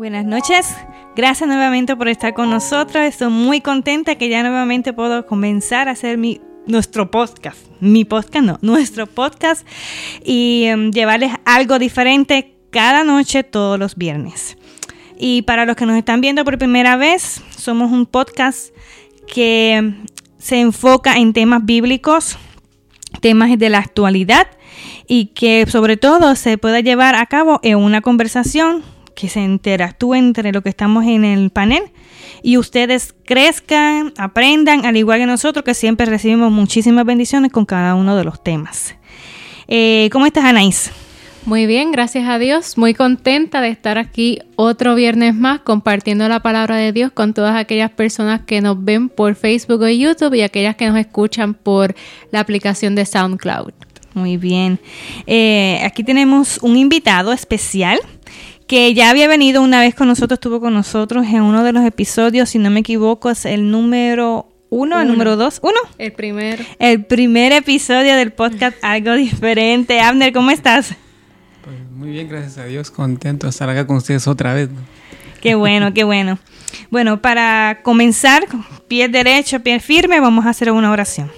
[0.00, 0.74] Buenas noches,
[1.14, 3.04] gracias nuevamente por estar con nosotros.
[3.04, 8.46] Estoy muy contenta que ya nuevamente puedo comenzar a hacer mi nuestro podcast, mi podcast
[8.46, 9.66] no, nuestro podcast
[10.24, 14.56] y em, llevarles algo diferente cada noche todos los viernes.
[15.18, 18.74] Y para los que nos están viendo por primera vez, somos un podcast
[19.26, 19.96] que
[20.38, 22.38] se enfoca en temas bíblicos,
[23.20, 24.46] temas de la actualidad
[25.06, 28.82] y que sobre todo se pueda llevar a cabo en una conversación
[29.14, 31.84] que se interactúe entre lo que estamos en el panel
[32.42, 37.94] y ustedes crezcan, aprendan, al igual que nosotros que siempre recibimos muchísimas bendiciones con cada
[37.94, 38.94] uno de los temas.
[39.68, 40.90] Eh, ¿Cómo estás, Anaís?
[41.46, 42.76] Muy bien, gracias a Dios.
[42.76, 47.56] Muy contenta de estar aquí otro viernes más compartiendo la palabra de Dios con todas
[47.56, 51.94] aquellas personas que nos ven por Facebook o YouTube y aquellas que nos escuchan por
[52.30, 53.72] la aplicación de SoundCloud.
[54.12, 54.80] Muy bien.
[55.26, 57.98] Eh, aquí tenemos un invitado especial
[58.70, 61.84] que ya había venido una vez con nosotros, estuvo con nosotros en uno de los
[61.84, 65.74] episodios, si no me equivoco, es el número uno, el número dos, uno.
[65.98, 66.64] El primer.
[66.78, 69.98] El primer episodio del podcast Algo Diferente.
[69.98, 70.94] Abner, ¿cómo estás?
[71.64, 74.68] Pues muy bien, gracias a Dios, contento de estar acá con ustedes otra vez.
[75.40, 76.38] Qué bueno, qué bueno.
[76.90, 78.46] Bueno, para comenzar,
[78.86, 81.28] pie derecho, pie firme, vamos a hacer una oración.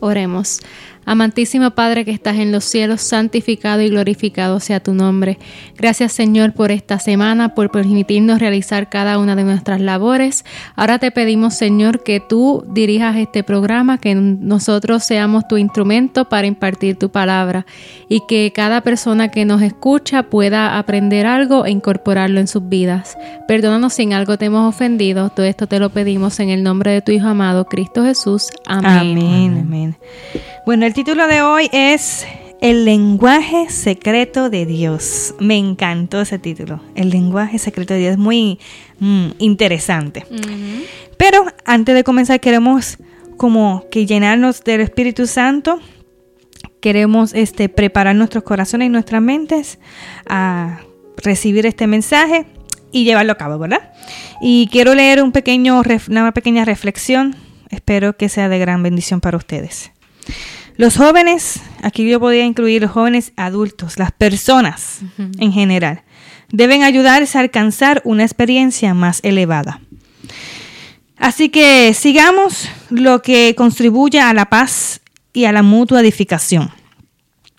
[0.00, 0.62] Oremos.
[1.04, 5.38] Amantísimo Padre que estás en los cielos, santificado y glorificado sea tu nombre.
[5.76, 10.44] Gracias Señor por esta semana, por permitirnos realizar cada una de nuestras labores.
[10.76, 16.46] Ahora te pedimos Señor que tú dirijas este programa, que nosotros seamos tu instrumento para
[16.46, 17.66] impartir tu palabra
[18.08, 23.16] y que cada persona que nos escucha pueda aprender algo e incorporarlo en sus vidas.
[23.48, 25.30] Perdónanos si en algo te hemos ofendido.
[25.30, 28.50] Todo esto te lo pedimos en el nombre de tu Hijo amado, Cristo Jesús.
[28.66, 29.18] Amén.
[29.18, 29.58] Amén.
[29.60, 29.96] amén.
[30.64, 32.24] Bueno, el título de hoy es
[32.60, 35.34] El lenguaje secreto de Dios.
[35.40, 36.80] Me encantó ese título.
[36.94, 38.60] El lenguaje secreto de Dios es muy
[39.00, 40.24] mm, interesante.
[41.16, 42.98] Pero antes de comenzar queremos
[43.36, 45.80] como que llenarnos del Espíritu Santo.
[46.80, 49.80] Queremos este, preparar nuestros corazones y nuestras mentes
[50.28, 50.78] a
[51.16, 52.46] recibir este mensaje
[52.92, 53.92] y llevarlo a cabo, ¿verdad?
[54.40, 57.34] Y quiero leer un pequeño, una pequeña reflexión.
[57.68, 59.90] Espero que sea de gran bendición para ustedes.
[60.76, 65.00] Los jóvenes, aquí yo podría incluir los jóvenes adultos, las personas
[65.38, 66.02] en general,
[66.50, 69.80] deben ayudarse a alcanzar una experiencia más elevada.
[71.18, 75.00] Así que sigamos lo que contribuye a la paz
[75.32, 76.70] y a la mutua edificación.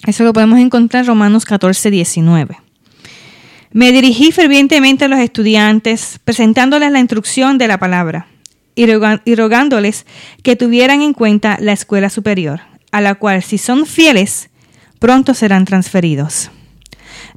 [0.05, 2.57] Eso lo podemos encontrar en Romanos 14, 19.
[3.71, 8.27] Me dirigí fervientemente a los estudiantes, presentándoles la instrucción de la palabra
[8.75, 10.05] y rogándoles
[10.41, 12.61] que tuvieran en cuenta la escuela superior
[12.93, 14.49] a la cual si son fieles,
[14.99, 16.51] pronto serán transferidos.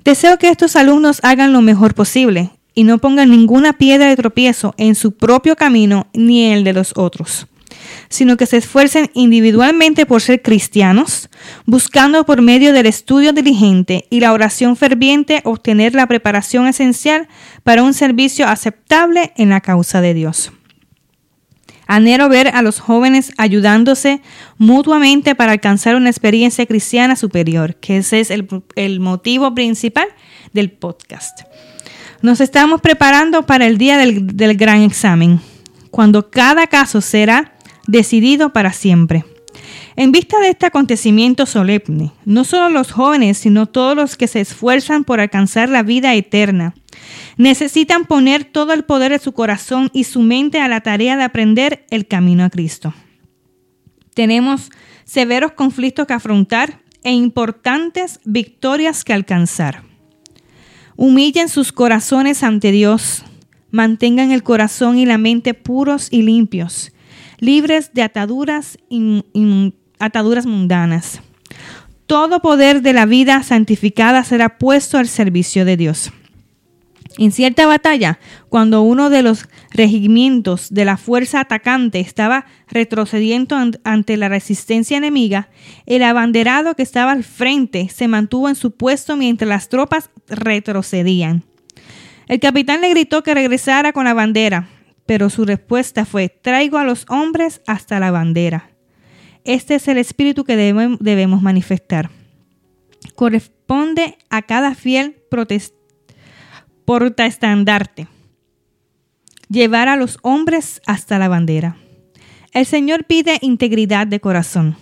[0.04, 4.74] Deseo que estos alumnos hagan lo mejor posible y no pongan ninguna piedra de tropiezo
[4.76, 7.46] en su propio camino ni en el de los otros,
[8.10, 11.30] sino que se esfuercen individualmente por ser cristianos,
[11.64, 17.28] buscando por medio del estudio diligente y la oración ferviente obtener la preparación esencial
[17.64, 20.52] para un servicio aceptable en la causa de Dios.
[21.86, 24.20] Anhelo ver a los jóvenes ayudándose
[24.58, 30.08] mutuamente para alcanzar una experiencia cristiana superior, que ese es el, motivo principal
[30.52, 31.42] del podcast.
[32.22, 35.40] Nos estamos preparando para el día del, del gran examen,
[35.90, 37.52] cuando cada caso será
[37.86, 39.24] decidido para siempre.
[39.94, 44.40] En vista de este acontecimiento solemne, no solo los jóvenes, sino todos los que se
[44.40, 46.74] esfuerzan por alcanzar la vida eterna,
[47.36, 51.24] Necesitan poner todo el poder de su corazón y su mente a la tarea de
[51.24, 52.94] aprender el camino a Cristo.
[54.14, 54.70] Tenemos
[55.04, 59.82] severos conflictos que afrontar e importantes victorias que alcanzar.
[60.96, 63.24] Humillen sus corazones ante Dios.
[63.70, 66.92] Mantengan el corazón y la mente puros y limpios,
[67.38, 68.78] libres de ataduras,
[69.98, 71.20] ataduras mundanas.
[72.06, 76.12] Todo poder de la vida santificada será puesto al servicio de Dios.
[77.18, 78.18] En cierta batalla,
[78.50, 85.48] cuando uno de los regimientos de la fuerza atacante estaba retrocediendo ante la resistencia enemiga,
[85.86, 91.44] el abanderado que estaba al frente se mantuvo en su puesto mientras las tropas retrocedían.
[92.28, 94.68] El capitán le gritó que regresara con la bandera,
[95.06, 98.70] pero su respuesta fue, traigo a los hombres hasta la bandera.
[99.44, 102.10] Este es el espíritu que debemos manifestar.
[103.14, 105.75] Corresponde a cada fiel protestante
[106.86, 108.06] porta estandarte.
[109.48, 111.76] Llevar a los hombres hasta la bandera.
[112.52, 114.76] El Señor pide integridad de corazón.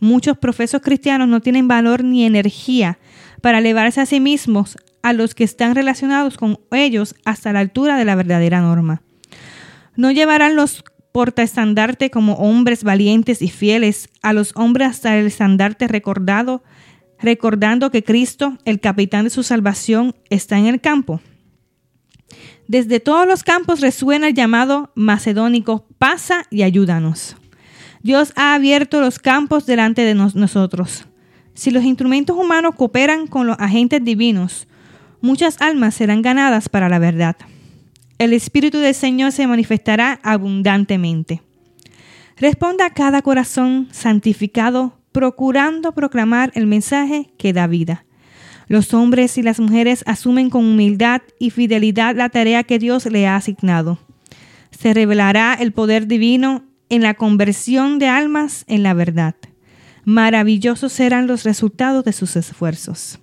[0.00, 2.98] Muchos profesos cristianos no tienen valor ni energía
[3.42, 7.98] para elevarse a sí mismos a los que están relacionados con ellos hasta la altura
[7.98, 9.02] de la verdadera norma.
[9.96, 15.88] No llevarán los portaestandarte como hombres valientes y fieles a los hombres hasta el estandarte
[15.88, 16.62] recordado,
[17.18, 21.20] recordando que Cristo, el capitán de su salvación, está en el campo.
[22.70, 27.36] Desde todos los campos resuena el llamado macedónico, pasa y ayúdanos.
[28.04, 31.04] Dios ha abierto los campos delante de nosotros.
[31.52, 34.68] Si los instrumentos humanos cooperan con los agentes divinos,
[35.20, 37.34] muchas almas serán ganadas para la verdad.
[38.18, 41.42] El Espíritu del Señor se manifestará abundantemente.
[42.36, 48.04] Responda a cada corazón santificado, procurando proclamar el mensaje que da vida.
[48.70, 53.26] Los hombres y las mujeres asumen con humildad y fidelidad la tarea que Dios le
[53.26, 53.98] ha asignado.
[54.70, 59.34] Se revelará el poder divino en la conversión de almas en la verdad.
[60.04, 63.18] Maravillosos serán los resultados de sus esfuerzos.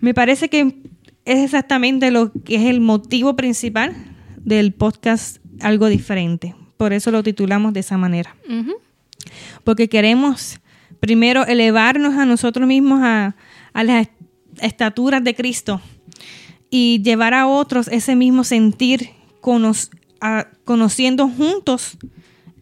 [0.00, 0.74] Me parece que
[1.24, 3.94] es exactamente lo que es el motivo principal
[4.38, 6.56] del podcast Algo Diferente.
[6.76, 8.34] Por eso lo titulamos de esa manera.
[9.62, 10.58] Porque queremos
[10.98, 13.36] primero elevarnos a nosotros mismos a,
[13.72, 14.08] a las
[14.60, 15.80] estaturas de Cristo
[16.70, 19.10] y llevar a otros ese mismo sentir
[20.64, 21.96] conociendo juntos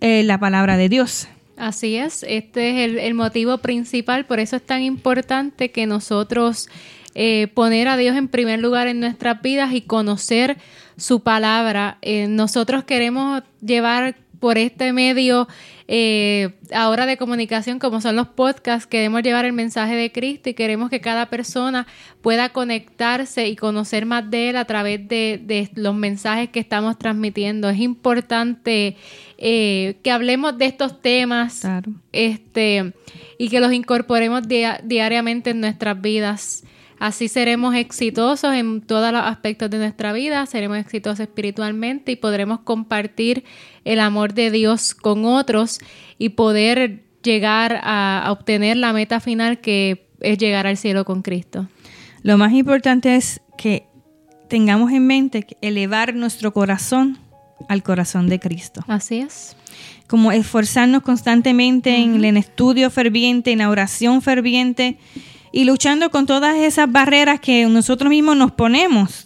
[0.00, 1.28] eh, la palabra de Dios.
[1.56, 6.68] Así es, este es el, motivo principal, por eso es tan importante que nosotros
[7.14, 10.58] eh, poner a Dios en primer lugar en nuestras vidas y conocer
[10.98, 11.96] su palabra.
[12.02, 15.48] Eh, nosotros queremos llevar por este medio
[15.88, 20.54] eh, ahora de comunicación como son los podcasts, queremos llevar el mensaje de Cristo y
[20.54, 21.86] queremos que cada persona
[22.22, 27.68] pueda conectarse y conocer más de Él a través de, los mensajes que estamos transmitiendo.
[27.68, 28.96] Es importante
[29.38, 31.62] eh, que hablemos de estos temas
[32.12, 32.92] este,
[33.38, 36.64] y que los incorporemos diariamente en nuestras vidas.
[36.98, 42.60] Así seremos exitosos en todos los aspectos de nuestra vida, seremos exitosos espiritualmente y podremos
[42.60, 43.44] compartir
[43.84, 45.78] el amor de Dios con otros
[46.18, 51.68] y poder llegar a, obtener la meta final que es llegar al cielo con Cristo.
[52.22, 53.86] Lo más importante es que
[54.48, 57.18] tengamos en mente elevar nuestro corazón
[57.68, 58.82] al corazón de Cristo.
[58.86, 59.56] Así es.
[60.08, 64.98] Como esforzarnos constantemente en el estudio ferviente, en la oración ferviente
[65.56, 69.24] y luchando con todas esas barreras que nosotros mismos nos ponemos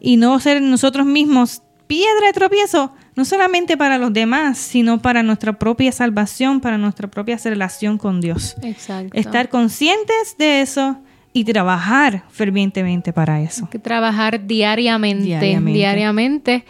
[0.00, 5.22] y no ser nosotros mismos piedra de tropiezo, no solamente para los demás, sino para
[5.22, 8.56] nuestra propia salvación, para nuestra propia relación con Dios.
[8.62, 9.10] Exacto.
[9.12, 10.96] Estar conscientes de eso
[11.34, 13.68] y trabajar fervientemente para eso.
[13.68, 16.64] que trabajar diariamente, diariamente, diariamente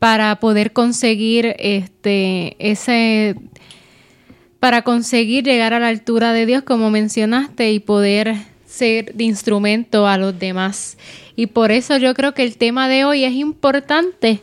[0.00, 3.36] para poder conseguir este ese
[4.62, 10.06] para conseguir llegar a la altura de Dios, como mencionaste, y poder ser de instrumento
[10.06, 10.98] a los demás.
[11.34, 14.40] Y por eso yo creo que el tema de hoy es importante,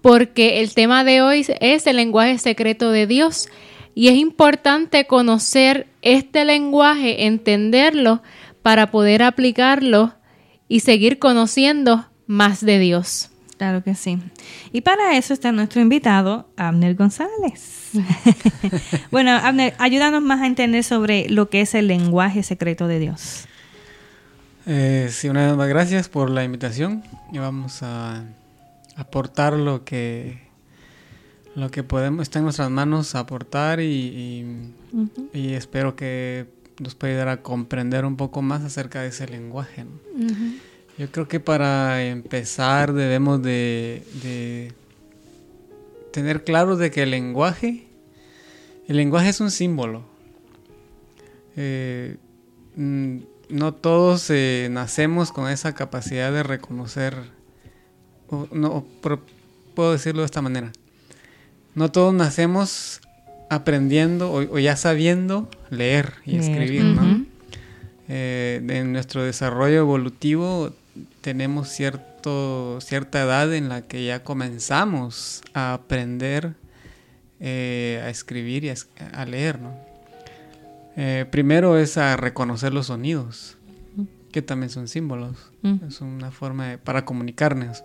[0.00, 3.50] porque el tema de hoy es el lenguaje secreto de Dios.
[3.94, 8.22] Y es importante conocer este lenguaje, entenderlo,
[8.62, 10.14] para poder aplicarlo
[10.68, 13.29] y seguir conociendo más de Dios.
[13.60, 14.18] Claro que sí.
[14.72, 17.90] Y para eso está nuestro invitado, Abner González.
[19.10, 23.44] bueno, Abner, ayúdanos más a entender sobre lo que es el lenguaje secreto de Dios.
[24.64, 27.04] Eh, sí, una vez más gracias por la invitación
[27.34, 28.24] y vamos a
[28.96, 30.38] aportar lo que
[31.54, 34.72] lo que podemos está en nuestras manos aportar y,
[35.34, 36.46] espero que
[36.78, 39.84] nos pueda ayudar a comprender un poco más acerca de ese lenguaje.
[41.00, 44.70] Yo creo que para empezar debemos de,
[46.12, 47.86] tener claro de que el lenguaje,
[48.86, 50.04] el lenguaje es un símbolo.
[51.56, 52.18] Eh,
[52.76, 53.16] mm,
[53.48, 57.16] no todos eh, nacemos con esa capacidad de reconocer,
[58.52, 58.84] no,
[59.74, 60.70] puedo decirlo de esta manera,
[61.74, 63.00] no todos nacemos
[63.48, 67.24] aprendiendo o, ya sabiendo leer y escribir, ¿no?
[68.12, 70.74] Eh, en nuestro desarrollo evolutivo
[71.20, 76.54] tenemos cierto, cierta edad en la que ya comenzamos a aprender
[77.42, 79.74] eh, a escribir y a, leer, ¿no?
[80.96, 83.56] Eh, primero es a reconocer los sonidos,
[84.30, 85.50] que también son símbolos,
[85.88, 87.82] es una forma para comunicarnos.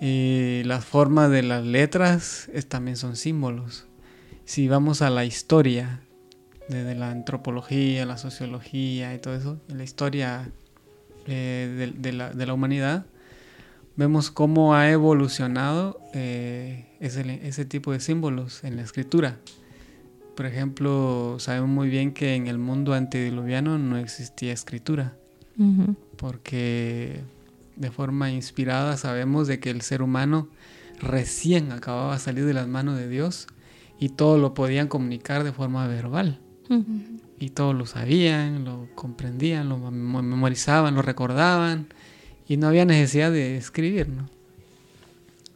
[0.00, 3.86] Y la forma de las letras es, también son símbolos.
[4.44, 6.00] Si vamos a la historia,
[6.68, 10.50] desde la antropología, la sociología y todo eso, la historia
[11.26, 13.06] eh, de, la, humanidad,
[13.96, 19.38] vemos cómo ha evolucionado eh, ese, tipo de símbolos en la escritura.
[20.34, 25.16] Por ejemplo, sabemos muy bien que en el mundo antediluviano no existía escritura.
[26.16, 27.20] porque
[27.76, 30.48] de forma inspirada sabemos de que el ser humano
[31.00, 33.46] recién acababa de salir de las manos de Dios
[33.98, 36.40] y todo lo podían comunicar de forma verbal.
[37.38, 41.88] Y todos lo sabían, lo comprendían, lo memorizaban, lo recordaban
[42.48, 44.08] y no había necesidad de escribir.
[44.08, 44.28] ¿no?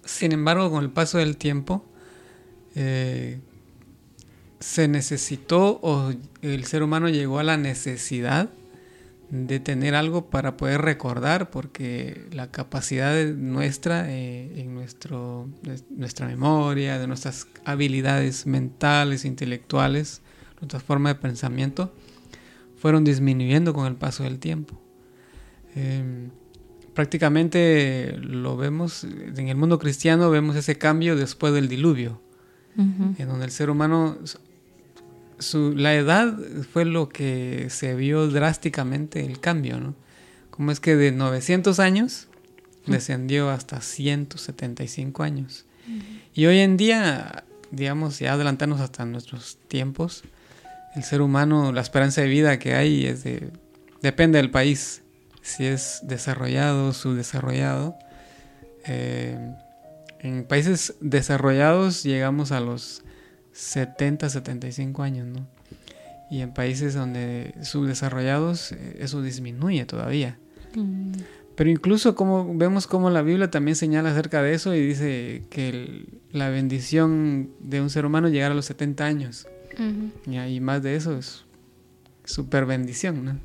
[0.04, 1.84] Sin embargo, con el paso del tiempo,
[2.74, 3.40] eh,
[4.58, 8.50] se necesitó o el ser humano llegó a la necesidad
[9.30, 15.48] de tener algo para poder recordar, porque la capacidad nuestra, eh, en nuestro,
[15.88, 20.20] nuestra memoria, de nuestras habilidades mentales, intelectuales,
[20.60, 21.92] nuestra forma de pensamiento,
[22.76, 24.80] fueron disminuyendo con el paso del tiempo.
[25.74, 26.30] Em,
[26.94, 32.20] prácticamente lo vemos, en el mundo cristiano vemos ese cambio después del diluvio,
[32.76, 34.16] en donde el ser humano
[35.54, 36.38] la edad
[36.72, 39.94] fue lo que se vio drásticamente el cambio, ¿no?
[40.50, 42.28] Como es que de 900 años
[42.86, 45.64] descendió hasta 175 años.
[46.34, 50.22] Y hoy en día, digamos, ya adelantarnos hasta nuestros tiempos,
[50.94, 53.50] el ser humano, la esperanza de vida que hay es de,
[54.02, 55.02] depende del país,
[55.42, 57.96] si es desarrollado o subdesarrollado.
[58.86, 59.38] Eh,
[60.20, 63.02] en países desarrollados llegamos a los
[63.52, 65.46] 70, 75 años, ¿no?
[66.30, 70.38] Y en países donde subdesarrollados eh, eso disminuye todavía.
[70.74, 71.12] Mm.
[71.56, 76.06] Pero incluso como vemos como la Biblia también señala acerca de eso y dice que
[76.30, 79.46] la bendición de un ser humano llegar a los 70 años.
[80.26, 81.44] Y ahí más de eso es
[82.24, 83.38] super bendición, ¿no?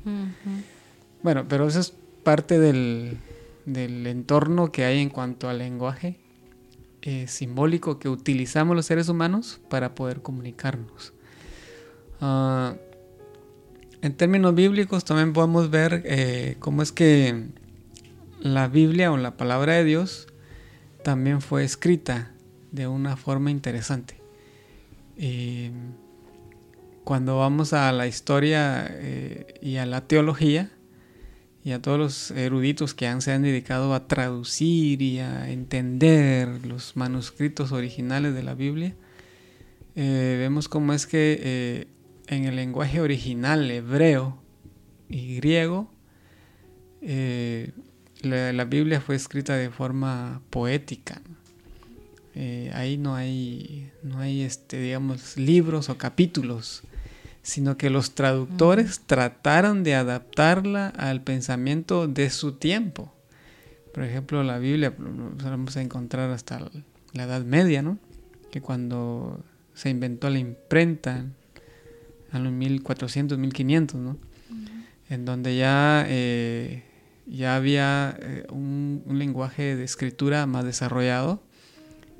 [1.22, 1.92] Bueno, pero eso es
[2.22, 3.18] parte del,
[3.64, 6.18] del entorno que hay en cuanto al lenguaje
[7.08, 11.12] eh, simbólico que utilizamos los seres humanos para poder comunicarnos.
[12.20, 12.74] Ah,
[14.02, 17.44] en términos bíblicos también podemos ver eh, cómo es que
[18.40, 20.26] la Biblia o la palabra de Dios
[21.04, 22.32] también fue escrita
[22.72, 24.16] de una forma interesante.
[27.06, 30.72] Cuando vamos a la historia eh, y a la teología,
[31.62, 36.96] y a todos los eruditos que se han dedicado a traducir y a entender los
[36.96, 38.96] manuscritos originales de la Biblia,
[39.94, 41.86] eh, vemos cómo es que eh,
[42.26, 44.42] en el lenguaje original hebreo
[45.08, 45.88] y griego,
[48.22, 51.22] la, Biblia fue escrita de forma poética.
[52.72, 56.82] ahí no hay, no hay este, digamos, libros o capítulos
[57.46, 63.14] sino que los traductores trataron de adaptarla al pensamiento de su tiempo.
[63.94, 66.58] Por ejemplo, la Biblia vamos a encontrar hasta
[67.12, 67.98] la Edad Media, ¿no?
[68.50, 71.24] Que cuando se inventó la imprenta,
[72.32, 74.16] a los 1400, 1500, ¿no?
[75.08, 76.82] En donde ya, eh,
[77.26, 81.40] ya había eh, un, un, lenguaje de escritura más desarrollado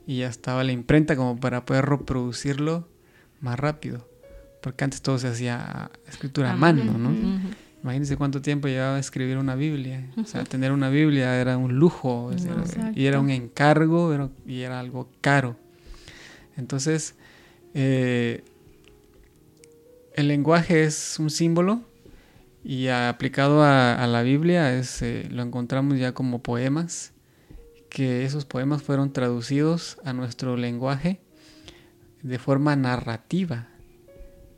[0.06, 2.86] y ya estaba la imprenta como para poder reproducirlo
[3.40, 4.06] más rápido
[4.66, 7.14] porque antes todo se hacía escritura a mano, ¿no?
[7.84, 10.04] Imagínense cuánto tiempo llevaba a escribir una Biblia.
[10.20, 12.32] O sea, tener una Biblia era un lujo,
[12.92, 15.56] y era un encargo y era algo caro.
[16.56, 17.14] Entonces,
[17.74, 18.42] eh,
[20.14, 21.82] el lenguaje es un símbolo
[22.64, 27.12] y aplicado a, la Biblia es, eh, lo encontramos ya como poemas,
[27.88, 31.20] que esos poemas fueron traducidos a nuestro lenguaje
[32.24, 33.68] de forma narrativa.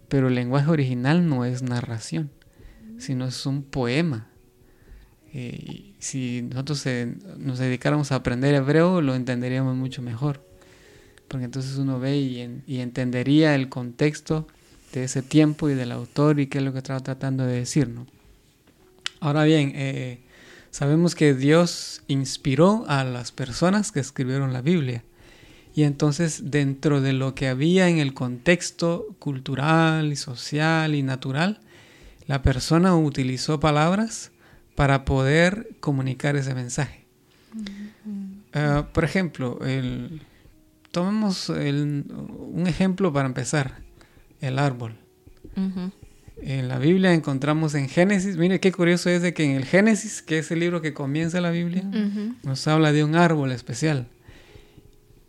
[0.08, 2.30] Pero el lenguaje original no es narración,
[2.98, 4.28] sino es un poema.
[5.34, 6.84] Eh, si nosotros
[7.36, 10.42] nos dedicáramos a aprender hebreo, lo entenderíamos mucho mejor.
[11.28, 14.48] Porque entonces uno ve y, entendería el contexto
[14.92, 17.90] de ese tiempo y del autor y qué es lo que estaba tratando de decir.
[19.20, 20.20] Ahora bien, eh,
[20.70, 25.04] sabemos que Dios inspiró a las personas que escribieron la Biblia.
[25.74, 31.60] Y entonces dentro de lo que había en el contexto cultural y social y natural,
[32.26, 34.32] la persona utilizó palabras
[34.74, 37.06] para poder comunicar ese mensaje.
[38.52, 40.22] Ah, por ejemplo, el,
[40.90, 43.80] tomemos un ejemplo para empezar,
[44.40, 44.96] el árbol.
[46.40, 50.22] En la Biblia encontramos en Génesis, mire qué curioso es de que en el Génesis,
[50.22, 51.82] que es el libro que comienza la Biblia,
[52.44, 54.06] nos habla de un árbol especial.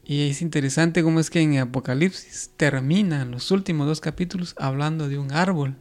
[0.10, 5.20] Y es interesante cómo es que en Apocalipsis terminan los últimos dos capítulos hablando de
[5.20, 5.76] un árbol,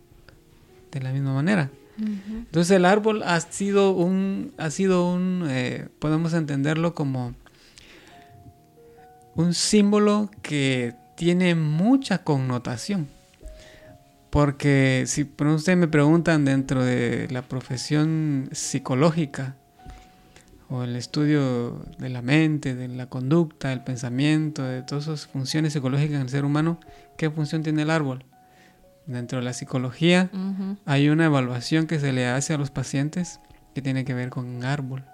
[0.93, 1.71] de la misma manera.
[1.97, 7.35] Entonces el árbol ha sido un, ha sido un, eh, podemos entenderlo como
[9.35, 13.09] un símbolo que tiene mucha connotación.
[14.29, 19.57] porque si ustedes me preguntan dentro de la profesión psicológica
[20.71, 25.73] o el estudio de la mente, de la conducta, del pensamiento, de todas esas funciones
[25.73, 26.79] psicológicas en el ser humano,
[27.17, 28.25] ¿qué función tiene el árbol?
[29.07, 30.31] Dentro de la psicología
[30.85, 33.41] hay una evaluación que se le hace a los pacientes
[33.75, 35.05] que tiene que ver con un árbol.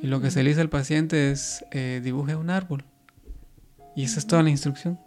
[0.00, 2.84] Y lo que se le dice al paciente es eh, dibuje un árbol.
[3.96, 5.00] Y esa es toda la instrucción.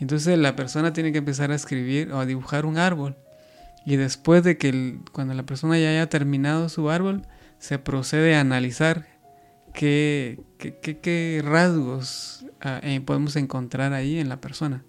[0.00, 3.16] Entonces la persona tiene que empezar a escribir o a dibujar un árbol.
[3.86, 7.22] Y después de que cuando la persona ya haya terminado su árbol,
[7.58, 9.06] se procede a analizar
[9.74, 14.82] qué, qué, rasgos ah, eh, podemos encontrar ahí en la persona.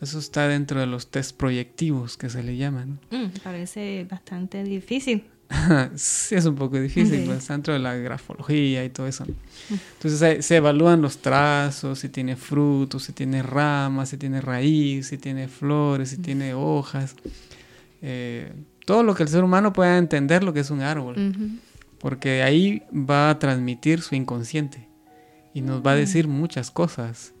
[0.00, 3.00] Eso está dentro de los test proyectivos que se le llaman.
[3.10, 5.24] Mm, parece bastante difícil.
[5.94, 9.24] sí, es un poco difícil, pues, dentro de la grafología y todo eso.
[9.70, 15.18] Entonces se, evalúan los trazos, si tiene frutos, si tiene ramas, si tiene raíz, si
[15.18, 17.14] tiene flores, si tiene hojas.
[18.02, 18.52] Eh,
[18.84, 21.16] todo lo que el ser humano pueda entender lo que es un árbol.
[22.04, 24.86] Porque ahí va a transmitir su inconsciente
[25.54, 27.32] y nos va a decir muchas cosas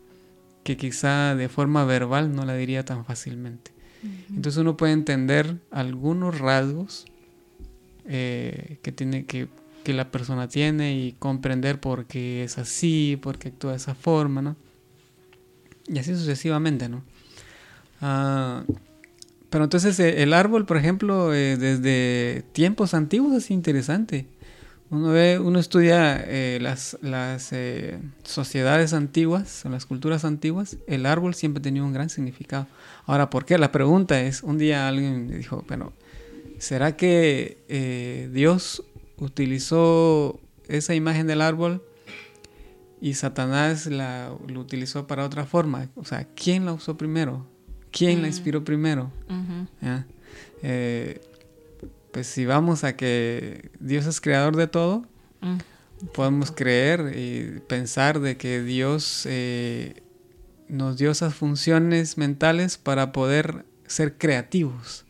[0.62, 3.72] que quizá de forma verbal no la diría tan fácilmente.
[4.30, 7.04] Entonces uno puede entender algunos rasgos
[8.06, 9.48] eh, que tiene que,
[9.84, 14.40] la persona tiene y comprender por qué es así, por qué actúa de esa forma,
[14.40, 14.56] ¿no?
[15.88, 17.04] Y así sucesivamente, ¿no?
[18.00, 18.64] Ah,
[19.50, 24.26] pero entonces eh, el árbol, por ejemplo, eh, desde tiempos antiguos es interesante.
[24.90, 26.24] Uno ve, uno estudia
[26.60, 27.52] las, las
[28.22, 32.66] sociedades antiguas, o las culturas antiguas, el árbol siempre tenía un gran significado.
[33.06, 33.58] Ahora, ¿por qué?
[33.58, 35.92] La pregunta es, un día alguien me dijo, bueno,
[36.64, 38.82] ¿Será que eh, Dios
[39.18, 41.82] utilizó esa imagen del árbol
[43.02, 45.88] y Satanás la, lo utilizó para otra forma?
[45.94, 47.46] O sea, ¿quién la usó primero?
[47.90, 48.30] ¿Quién la mm.
[48.30, 49.10] inspiró primero?
[50.62, 51.20] Eh,
[52.14, 55.04] pues si vamos a que Dios es creador de todo,
[55.40, 55.56] mm.
[56.14, 60.00] podemos creer y pensar de que Dios eh,
[60.68, 65.04] nos dio esas funciones mentales para poder ser creativos.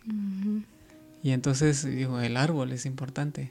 [1.23, 3.51] Y entonces digo, el árbol es importante.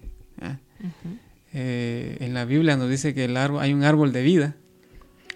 [1.53, 4.55] Eh, en la Biblia nos dice que el árbol, hay un árbol de vida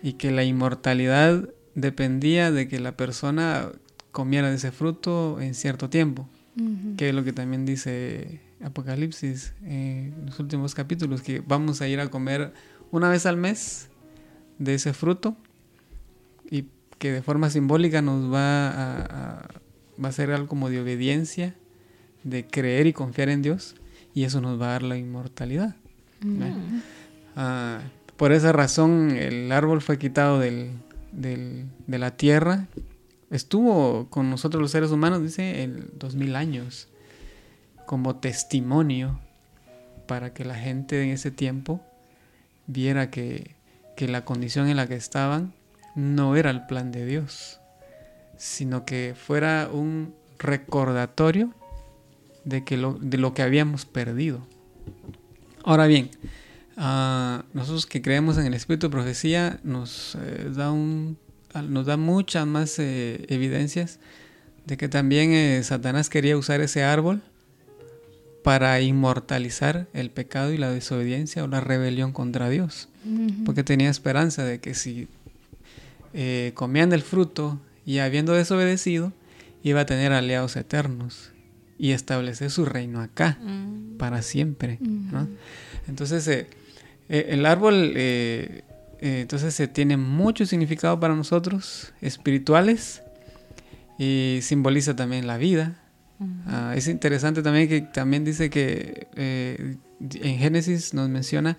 [0.01, 3.69] y que la inmortalidad dependía de que la persona
[4.11, 6.27] comiera de ese fruto en cierto tiempo,
[6.97, 11.99] que es lo que también dice Apocalipsis en los últimos capítulos, que vamos a ir
[11.99, 12.53] a comer
[12.91, 13.89] una vez al mes
[14.57, 15.37] de ese fruto
[16.49, 16.65] y
[16.97, 19.47] que de forma simbólica nos va a,
[20.03, 21.55] va a ser algo como de obediencia
[22.23, 23.75] de creer y confiar en Dios
[24.13, 25.75] y eso nos va a dar la inmortalidad.
[26.21, 26.41] Mm.
[27.35, 27.81] Ah,
[28.15, 30.71] por esa razón el árbol fue quitado del,
[31.11, 32.67] de la tierra.
[33.29, 36.87] Estuvo con nosotros los seres humanos, dice, el dos mil años,
[37.85, 39.19] como testimonio
[40.07, 41.81] para que la gente en ese tiempo
[42.67, 43.55] viera que,
[43.95, 45.53] que la condición en la que estaban
[45.95, 47.59] no era el plan de Dios,
[48.37, 51.53] sino que fuera un recordatorio
[52.45, 54.47] de, que lo, de lo que habíamos perdido.
[55.63, 56.11] Ahora bien,
[56.77, 61.17] ah, nosotros que creemos en el espíritu de profecía nos, eh, da, un,
[61.61, 63.99] nos da muchas más eh, evidencias
[64.65, 67.21] de que también eh, Satanás quería usar ese árbol
[68.43, 72.89] para inmortalizar el pecado y la desobediencia o la rebelión contra Dios.
[73.45, 75.07] Porque tenía esperanza de que si
[76.53, 79.13] comían del fruto y habiendo desobedecido,
[79.63, 81.31] iba a tener aliados eternos
[81.77, 83.97] y establecer su reino acá mm.
[83.97, 84.79] para siempre.
[85.87, 86.47] Entonces, eh,
[87.09, 88.63] eh, el árbol eh,
[88.99, 93.01] entonces se tiene mucho significado para nosotros, espirituales,
[93.99, 95.81] y simboliza también la vida.
[96.47, 101.57] Ah, es interesante también que también dice que en Génesis nos menciona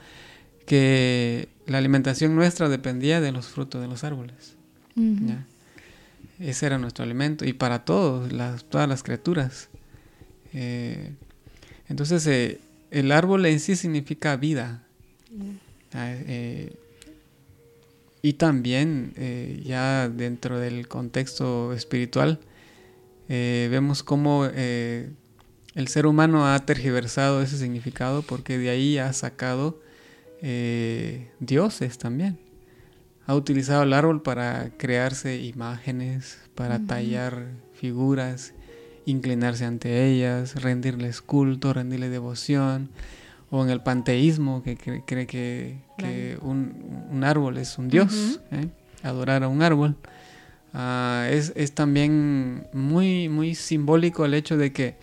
[0.66, 4.56] que la alimentación nuestra dependía de los frutos de los árboles.
[6.38, 9.68] Ese era nuestro alimento y para todos, las, todas las criaturas.
[10.52, 11.12] Eh,
[11.88, 14.82] entonces, eh, el árbol en sí significa vida.
[15.94, 16.76] Eh,
[18.22, 19.14] y también,
[19.64, 22.40] ya dentro del contexto espiritual,
[23.28, 29.80] vemos cómo el ser humano ha tergiversado ese significado porque de ahí ha sacado
[31.40, 32.38] dioses también.
[33.26, 38.54] Ha utilizado el árbol para crearse imágenes, para tallar figuras
[39.04, 42.90] inclinarse ante ellas, rendirles culto, rendirles devoción,
[43.50, 48.68] o en el panteísmo que cree, que, un, árbol es un dios, ¿eh?
[49.02, 49.96] adorar a un árbol.
[50.74, 54.96] Ah, es, es también muy, muy simbólico el hecho de que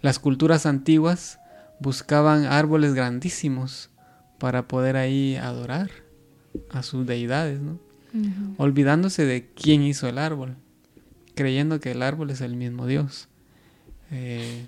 [0.00, 1.40] las culturas antiguas
[1.80, 3.90] buscaban árboles grandísimos
[4.38, 5.90] para poder ahí adorar
[6.70, 7.78] a sus deidades, ¿no?
[8.56, 10.56] olvidándose de quién hizo el árbol,
[11.34, 13.28] creyendo que el árbol es el mismo Dios.
[14.10, 14.66] Eh,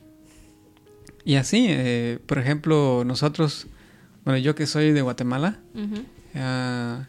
[1.25, 3.67] y así, eh, por ejemplo, nosotros,
[4.25, 5.61] bueno, yo que soy de Guatemala,
[6.35, 7.09] ah,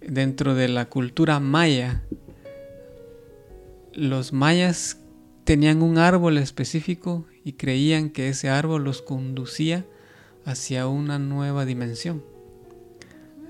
[0.00, 2.02] dentro de la cultura maya,
[3.92, 4.98] los mayas
[5.44, 9.84] tenían un árbol específico y creían que ese árbol los conducía
[10.44, 12.22] hacia una nueva dimensión.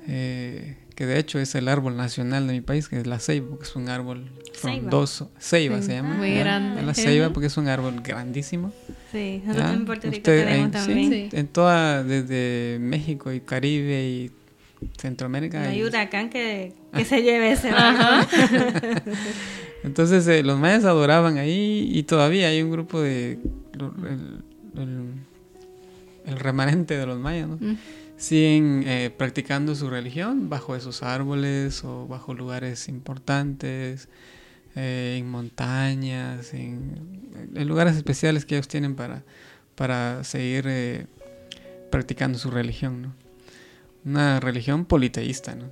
[0.07, 3.49] Eh, que de hecho es el árbol nacional de mi país, que es la ceiba,
[3.49, 5.31] porque es un árbol frondoso.
[5.41, 6.15] Ceiba, se llama.
[6.15, 6.83] Muy grande.
[6.83, 8.73] la ceiba porque es un árbol grandísimo.
[9.15, 11.29] Sí, nosotros en Puerto Rico tenemos también.
[11.31, 14.31] en toda, desde México y Caribe y
[14.99, 15.63] Centroamérica.
[15.63, 17.71] No hay huracán que, que se lleve ese
[19.85, 23.39] Entonces eh, los mayas adoraban ahí y todavía hay un grupo de...
[26.27, 27.59] El, remanente de los mayas, ¿no?
[27.61, 27.77] Mm
[28.17, 34.09] siguen eh, practicando su religión bajo esos árboles o bajo lugares importantes,
[34.77, 37.29] eh, en montañas, en,
[37.67, 39.23] lugares especiales que ellos tienen para,
[39.75, 41.07] para seguir eh,
[41.91, 43.03] practicando su religión.
[43.03, 43.15] ¿no?
[44.05, 45.67] Una religión politeísta, ¿no?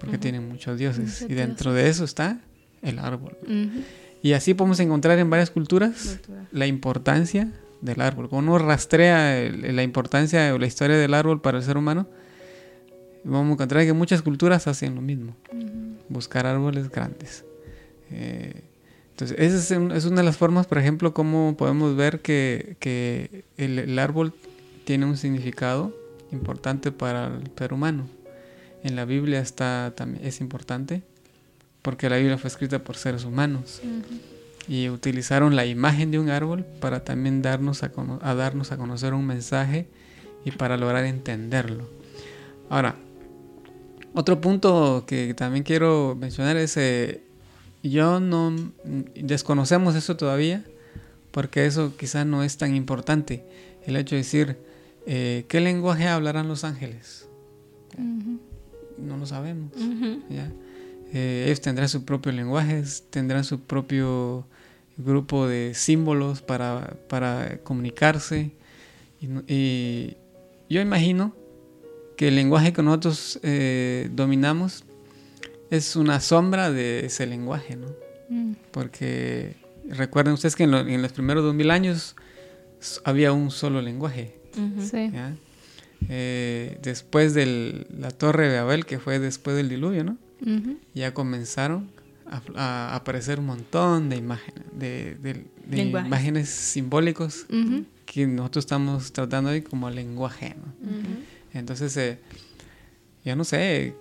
[0.00, 2.40] porque tienen muchos dioses y dentro de eso está
[2.82, 3.36] el árbol.
[4.20, 6.18] Y así podemos encontrar en varias culturas
[6.50, 8.28] la importancia del árbol.
[8.28, 12.08] Cuando uno rastrea la importancia o la historia del árbol para el ser humano,
[13.22, 15.36] vamos a encontrar que muchas culturas hacen lo mismo.
[16.08, 17.44] Buscar árboles grandes.
[18.12, 18.62] Eh,
[19.10, 24.34] entonces, esa es, una de las formas, por ejemplo, como podemos ver que, el, árbol
[24.84, 25.94] tiene un significado
[26.32, 28.08] importante para el ser humano.
[28.82, 31.02] En la Biblia está, también, es importante
[31.82, 33.82] porque la Biblia fue escrita por seres humanos
[34.68, 37.90] y utilizaron la imagen de un árbol para también darnos a,
[38.34, 39.88] darnos a conocer un mensaje
[40.44, 41.88] y para lograr entenderlo.
[42.70, 42.96] Ahora,
[44.14, 47.22] otro punto que también quiero mencionar es, eh,
[47.82, 48.54] yo no
[49.14, 50.64] desconocemos eso todavía,
[51.30, 53.44] porque eso quizás no es tan importante.
[53.84, 54.56] El hecho de decir,
[55.06, 57.26] eh, ¿qué lenguaje hablarán los ángeles?
[58.98, 59.72] No lo sabemos.
[61.12, 64.46] Eh, ellos tendrán su propio lenguaje, tendrán su propio
[64.96, 68.52] grupo de símbolos para, para comunicarse.
[69.20, 70.16] Y,
[70.68, 71.34] yo imagino
[72.16, 74.84] que el lenguaje que nosotros eh, dominamos
[75.72, 77.86] es una sombra de ese lenguaje, ¿no?
[78.28, 78.52] Mm.
[78.72, 79.56] Porque
[79.88, 82.14] recuerden ustedes que en, los primeros dos mil años
[83.04, 84.36] había un solo lenguaje.
[86.10, 90.18] Eh, después de la torre de Babel, que fue después del diluvio, ¿no?
[90.92, 91.88] Ya comenzaron
[92.54, 97.46] a, aparecer un montón de imágenes, de, imágenes simbólicos
[98.04, 100.54] que nosotros estamos tratando hoy como lenguaje.
[101.54, 102.18] Entonces, eh,
[103.24, 103.94] yo no sé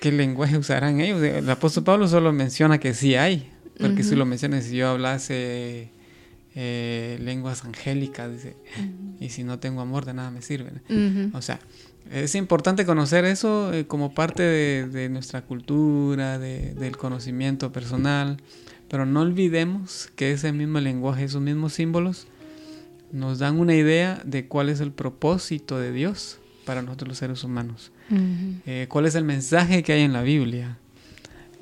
[0.00, 1.22] qué lenguaje usarán ellos.
[1.22, 5.90] El apóstol Pablo solo menciona que sí hay, porque si lo menciona, si yo hablase
[6.54, 8.56] eh, lenguas angélicas, dice,
[9.20, 10.72] y si no tengo amor, de nada me sirve.
[11.32, 11.60] O sea,
[12.10, 18.38] es importante conocer eso eh, como parte de, nuestra cultura, del conocimiento personal,
[18.88, 22.26] pero no olvidemos que ese mismo lenguaje, esos mismos símbolos,
[23.12, 26.37] nos dan una idea de cuál es el propósito de Dios
[26.68, 27.92] para nosotros los seres humanos.
[28.66, 30.76] Eh, cuál es el mensaje que hay en la Biblia.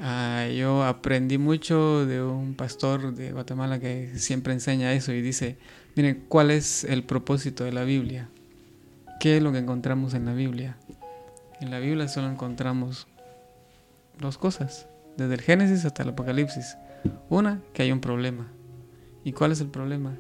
[0.00, 5.58] Ah, yo aprendí mucho de un pastor de Guatemala que siempre enseña eso y dice,
[5.94, 8.28] miren, ¿cuál es el propósito de la Biblia?
[9.20, 10.76] ¿Qué es lo que encontramos en la Biblia?
[11.60, 13.06] En la Biblia solo encontramos
[14.18, 16.76] dos cosas, desde el Génesis hasta el Apocalipsis.
[17.28, 18.48] Una, que hay un problema.
[19.22, 20.16] ¿Y cuál es el problema?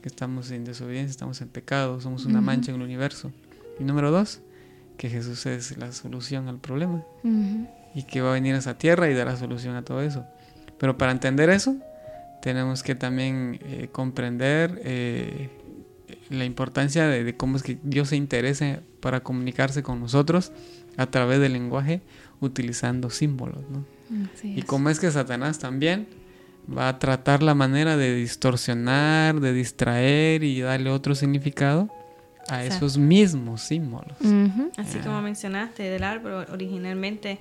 [0.00, 3.32] Que estamos en desobediencia, estamos en pecado, somos una mancha en el universo.
[3.78, 4.40] Y número dos,
[4.96, 7.04] que Jesús es la solución al problema.
[7.94, 10.24] Y que va a venir a esa tierra y dará solución a todo eso.
[10.78, 11.76] Pero para entender eso,
[12.40, 15.50] tenemos que también eh, comprender eh,
[16.30, 20.52] la importancia de, cómo es que Dios se interesa para comunicarse con nosotros
[20.96, 22.02] a través del lenguaje
[22.40, 23.62] utilizando símbolos.
[23.70, 23.84] ¿no?
[24.42, 26.06] Y cómo es que Satanás también
[26.66, 31.90] va a tratar la manera de distorsionar, de distraer y darle otro significado
[32.48, 34.16] a esos mismos símbolos.
[34.76, 37.38] Así como mencionaste, del árbol originalmente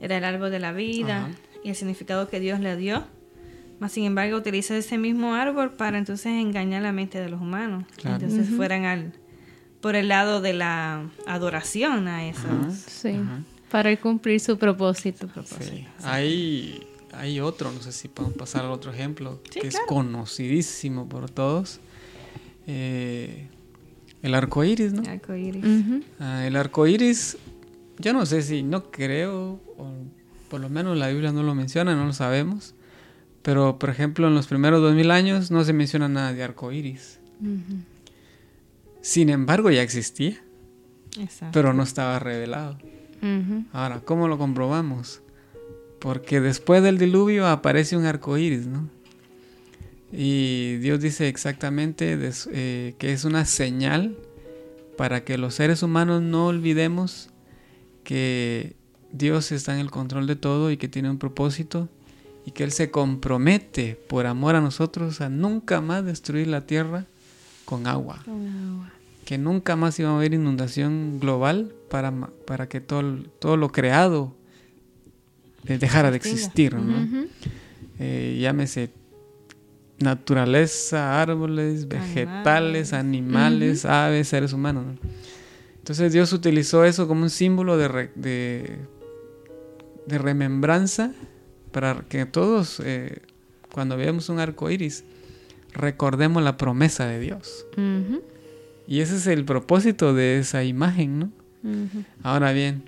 [0.00, 1.28] era el árbol de la vida
[1.64, 3.04] y el significado que Dios le dio
[3.78, 7.84] más sin embargo, utiliza ese mismo árbol para entonces engañar la mente de los humanos.
[8.04, 9.12] Entonces fueran al
[9.80, 12.48] por el lado de la adoración a eso.
[12.88, 13.14] Sí,
[13.70, 15.28] para cumplir su propósito.
[16.02, 19.84] Hay, hay otro, no sé si podemos pasar al otro ejemplo, Sí, que claro.
[19.84, 21.78] es conocidísimo por todos.
[22.66, 23.46] Eh,
[24.22, 25.02] el arco iris, ¿no?
[25.08, 25.64] Arco iris.
[26.18, 27.36] Ah, el arco iris,
[27.98, 29.92] yo no sé si, no creo, o
[30.50, 32.74] por lo menos la Biblia no lo menciona, no lo sabemos.
[33.42, 37.18] Pero, por ejemplo, en los primeros 2000 años no se menciona nada de arco iris.
[39.00, 40.36] Sin embargo, ya existía,
[41.18, 41.52] Exacto.
[41.52, 42.78] pero no estaba revelado.
[43.22, 43.64] Ujú.
[43.72, 45.22] Ahora, ¿cómo lo comprobamos?
[46.00, 48.88] Porque después del diluvio aparece un arco iris, ¿no?
[50.12, 52.18] Y Dios dice exactamente
[52.52, 54.16] eh, que es una señal
[54.96, 57.30] para que los seres humanos no olvidemos
[58.04, 58.74] que
[59.12, 61.88] Dios está en el control de todo y que tiene un propósito
[62.46, 67.04] y que Él se compromete por amor a nosotros a nunca más destruir la tierra
[67.66, 68.24] con agua.
[69.26, 72.10] Que nunca más iba a haber inundación global para,
[72.46, 74.34] para que todo, todo lo creado
[75.66, 77.26] eh, dejara de existir, ¿no?
[77.98, 78.90] Eh, llámese
[80.00, 84.84] naturaleza, árboles, vegetales, animales, aves, seres humanos.
[84.86, 84.94] ¿no?
[85.78, 88.78] Entonces Dios utilizó eso como un símbolo de, re- de,
[90.06, 91.12] de remembranza
[91.72, 93.22] para que todos, eh,
[93.72, 95.04] cuando veamos un arco iris,
[95.72, 97.66] recordemos la promesa de Dios.
[98.86, 101.30] Y ese es el propósito de esa imagen, ¿no?
[102.22, 102.84] Ahora bien,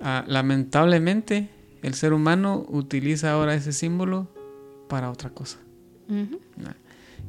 [0.00, 1.48] ah, lamentablemente
[1.82, 4.28] el ser humano utiliza ahora ese símbolo
[4.88, 5.58] para otra cosa.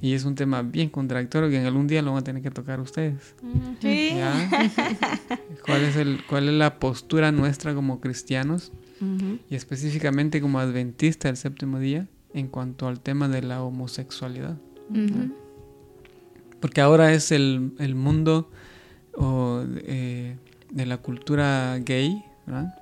[0.02, 2.52] Y es un tema bien contradictorio que en algún día lo van a tener que
[2.52, 3.36] tocar ustedes.
[3.82, 4.12] Sí.
[4.16, 4.50] ¿ya?
[5.66, 8.72] ¿Cuál, es el, ¿Cuál es la postura nuestra como cristianos
[9.50, 14.58] y específicamente como adventista del séptimo día en cuanto al tema de la homosexualidad?
[16.60, 18.50] Porque ahora es el, el mundo
[19.16, 20.36] o, eh,
[20.72, 22.76] de la cultura gay, ¿verdad?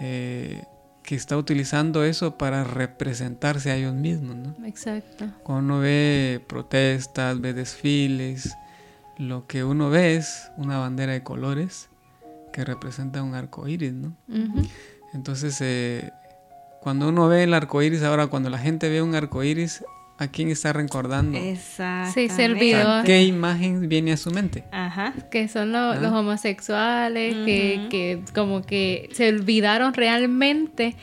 [0.00, 0.62] Eh,
[1.06, 4.66] que está utilizando eso para representarse a ellos mismos, ¿no?
[4.66, 5.26] Exacto.
[5.44, 8.54] Cuando uno ve protestas, ve desfiles,
[9.16, 11.88] lo que uno ve es una bandera de colores
[12.52, 14.16] que representa un arco iris, ¿no?
[15.14, 16.10] Entonces, eh,
[16.82, 19.84] cuando uno ve el arco iris, ahora cuando la gente ve un arco iris,
[20.18, 21.36] ¿a quién está recordando?
[21.38, 22.28] Exactamente.
[22.28, 23.04] Sí, servidor.
[23.04, 24.64] ¿Qué imagen viene a su mente?
[24.72, 25.12] Ajá.
[25.30, 25.96] que son lo- Ah.
[25.96, 30.96] los homosexuales, que, como que se olvidaron realmente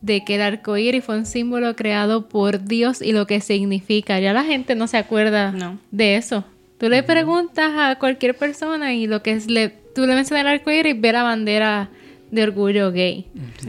[0.00, 4.18] de que el arco iris fue un símbolo creado por Dios y lo que significa.
[4.18, 5.78] Ya la gente no se acuerda No.
[5.90, 6.44] de eso.
[6.78, 10.48] Tú le preguntas a cualquier persona y lo que es le, tú le mencionas el
[10.48, 11.90] arco iris, ve la bandera
[12.30, 13.26] de orgullo gay.
[13.60, 13.68] Sí.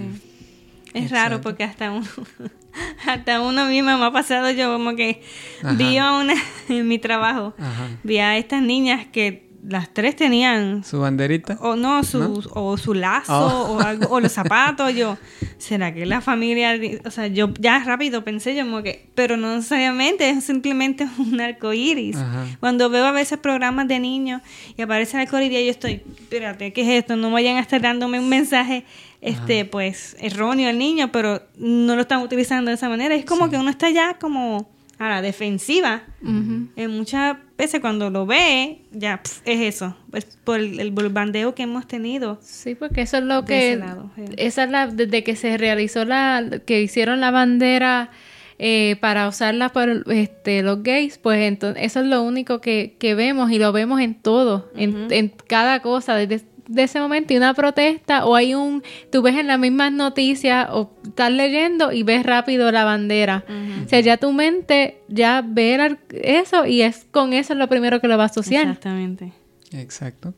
[0.94, 1.16] Es Exacto.
[1.16, 2.06] raro porque hasta uno,
[3.08, 5.22] hasta uno mismo me ha pasado yo como que
[5.64, 5.74] Ajá.
[5.74, 6.34] vi a una
[6.70, 7.88] en mi trabajo, Ajá.
[8.04, 11.58] vi a estas niñas que las tres tenían Su banderita.
[11.62, 12.34] o no su ¿No?
[12.54, 13.74] o su lazo Oh.
[13.78, 15.18] o algo o los zapatos yo
[15.60, 19.56] será que la familia o sea yo ya rápido pensé yo como que pero no
[19.56, 22.46] necesariamente es simplemente un arco iris Ajá.
[22.60, 24.42] cuando veo a veces programas de niños
[24.76, 27.82] y aparece el arco iris yo estoy espérate qué es esto no vayan a estar
[27.82, 28.84] dándome un mensaje
[29.22, 33.50] este pues erróneo al niño pero no lo están utilizando de esa manera es como
[33.52, 39.22] que uno está ya como a la defensiva en muchas veces cuando lo ve, ya
[39.22, 42.40] pf, es eso, pues por el, el bombardeo que hemos tenido.
[42.42, 44.26] Sí, porque eso es lo que lado, sí.
[44.38, 48.10] esa es la desde que se realizó la que hicieron la bandera
[48.58, 53.14] eh, para usarla por este los gays, pues entonces eso es lo único que, que
[53.14, 57.38] vemos y lo vemos en todo, en, en cada cosa desde de ese momento y
[57.38, 62.04] una protesta o hay un tú ves en las mismas noticias o estás leyendo y
[62.04, 63.44] ves rápido la bandera
[63.86, 68.08] o sea ya tu mente ya ve eso y es con eso lo primero que
[68.08, 69.34] lo va a asociar Exactamente.
[69.74, 70.34] Exacto.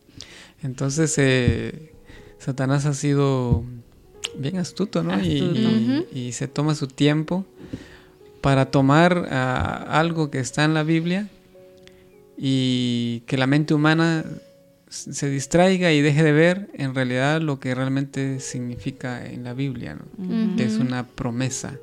[0.62, 1.92] Entonces, eh,
[2.38, 3.64] Satanás ha sido
[4.38, 5.20] bien astuto, ¿no?
[5.22, 7.46] Y- se toma su tiempo
[8.42, 9.28] para tomar
[9.90, 11.28] algo que está en la Biblia
[12.38, 14.24] y que la mente humana
[14.94, 19.96] se distraiga y deje de ver en realidad lo que realmente significa en la Biblia,
[19.96, 20.56] ¿no?
[20.56, 21.80] que es una promesa,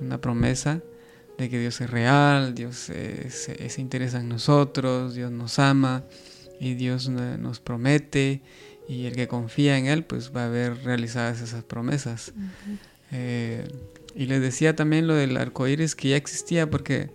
[0.00, 0.82] una promesa
[1.38, 6.04] de que Dios es real, Dios se, se interesa en nosotros, Dios nos ama
[6.60, 8.42] y Dios nos promete
[8.86, 12.34] y el que confía en Él pues va a ver realizadas esas promesas.
[13.12, 13.66] Eh,
[14.14, 17.10] y les decía también lo del arco iris que ya existía porque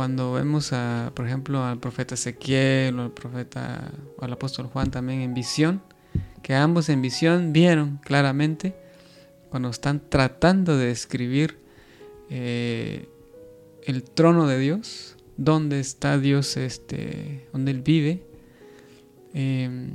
[0.00, 4.90] cuando vemos a, por ejemplo, al profeta Ezequiel o al profeta o al apóstol Juan
[4.90, 5.82] también en visión,
[6.42, 8.74] que ambos en visión vieron claramente
[9.50, 11.58] cuando están tratando de describir
[12.30, 13.10] eh,
[13.84, 18.22] el trono de Dios, dónde está Dios, este, donde Él vive,
[19.34, 19.90] eh,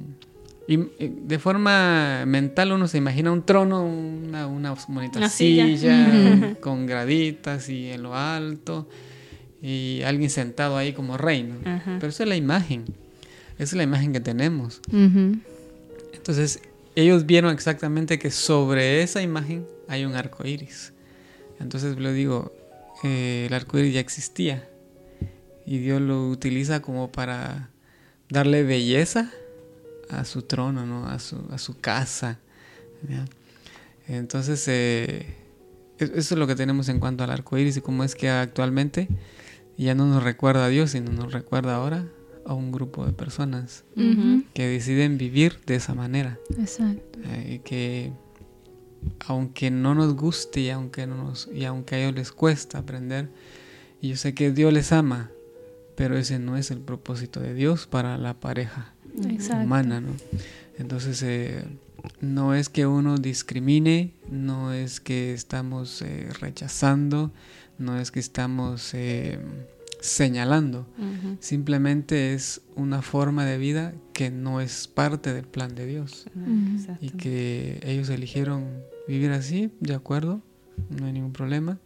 [0.68, 5.66] Y eh, de forma mental uno se imagina un trono, una, una bonita Una silla.
[5.66, 8.88] silla, con graditas y en lo alto,
[9.68, 11.54] y alguien sentado ahí como rey.
[12.00, 12.86] Pero esa es la imagen,
[13.56, 14.82] esa es la imagen que tenemos.
[16.14, 16.60] Entonces,
[16.96, 20.94] ellos vieron exactamente que sobre esa imagen hay un arco iris.
[21.60, 22.54] Entonces, le digo,
[23.04, 24.68] eh, el arco iris ya existía.
[25.66, 27.70] Y Dios lo utiliza como para
[28.30, 29.32] darle belleza
[30.10, 31.08] a su trono, ¿no?
[31.08, 32.40] a, su, a su casa.
[33.10, 33.26] ¿ya?
[34.08, 35.26] Entonces, eh,
[35.98, 38.30] es- eso es lo que tenemos en cuanto al arco iris y cómo es que
[38.30, 39.08] actualmente
[39.84, 42.08] ya no nos recuerda a Dios, sino nos recuerda ahora
[42.46, 43.84] a un grupo de personas
[44.54, 46.40] que deciden vivir de esa manera.
[46.58, 47.20] Exacto.
[47.26, 48.14] Eh, que
[49.28, 53.30] aunque no nos guste y aunque, no nos, y aunque a ellos les cuesta aprender,
[54.02, 55.32] y yo sé que Dios les ama,
[55.96, 58.94] pero ese no es el propósito de Dios para la pareja
[59.28, 59.64] Exacto.
[59.64, 60.12] humana, ¿no?
[60.78, 61.64] Entonces, eh,
[62.22, 67.32] no es que uno discrimine, no es que estamos eh, rechazando,
[67.78, 69.40] no es que estamos eh,
[70.02, 70.86] señalando,
[71.40, 76.26] simplemente es una forma de vida que no es parte del plan de Dios
[77.02, 78.66] y que ellos eligieron
[79.08, 80.42] vivir así, de acuerdo,
[80.90, 81.80] no hay ningún problema.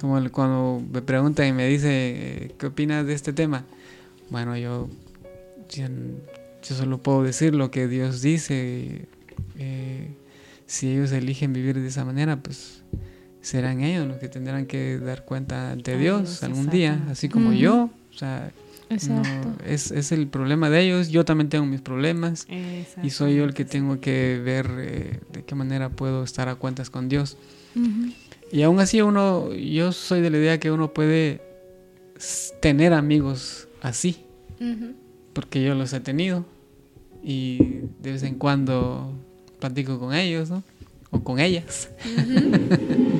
[0.00, 3.64] Como el- cuando me preguntan y me dice, eh, ¿qué opinas de este tema?
[4.30, 4.88] Bueno, yo,
[5.70, 5.86] yo,
[6.62, 9.06] yo solo puedo decir lo que Dios dice.
[9.58, 10.08] eh,
[10.66, 12.82] si ellos eligen vivir de esa manera, pues
[13.42, 17.58] serán ellos los que tendrán que dar cuenta ante Dios algún día, así como Ujú.
[17.58, 17.90] yo.
[18.14, 18.50] O sea,
[19.08, 19.22] no,
[19.66, 22.46] es, es el problema de ellos, yo también tengo mis problemas.
[23.02, 26.54] Y soy yo el que tengo que ver eh, de qué manera puedo estar a
[26.56, 27.36] cuentas con Dios.
[27.74, 28.12] Ujú.
[28.52, 31.40] Y aún así uno, yo soy de la idea que uno puede
[32.60, 34.18] tener amigos así,
[34.60, 34.92] Ujú.
[35.32, 36.44] porque yo los he tenido
[37.24, 37.58] y
[38.02, 39.12] de vez en cuando
[39.58, 40.62] platico con ellos, ¿no?
[41.10, 41.88] O con ellas.
[42.04, 43.11] Entonces, eh,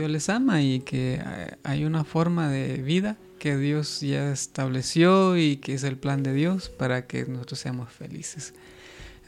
[0.00, 1.22] Dios les ama y que
[1.62, 6.34] hay una forma de vida que Dios ya estableció y que es el plan de
[6.34, 8.52] Dios para que nosotros seamos felices.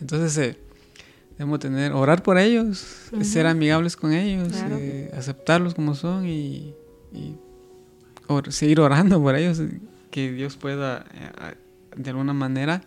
[0.01, 0.59] Entonces, eh,
[1.39, 2.85] debemos tener, orar por ellos,
[3.23, 4.77] ser amigables con ellos, Claro.
[4.79, 6.75] eh, aceptarlos como son y,
[7.15, 7.37] y
[8.27, 9.63] or- seguir orando por ellos,
[10.11, 11.55] que Dios pueda eh,
[11.97, 12.83] de alguna manera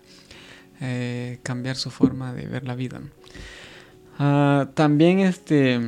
[1.42, 3.02] cambiar su forma de ver la vida.
[4.20, 5.80] Ah, también este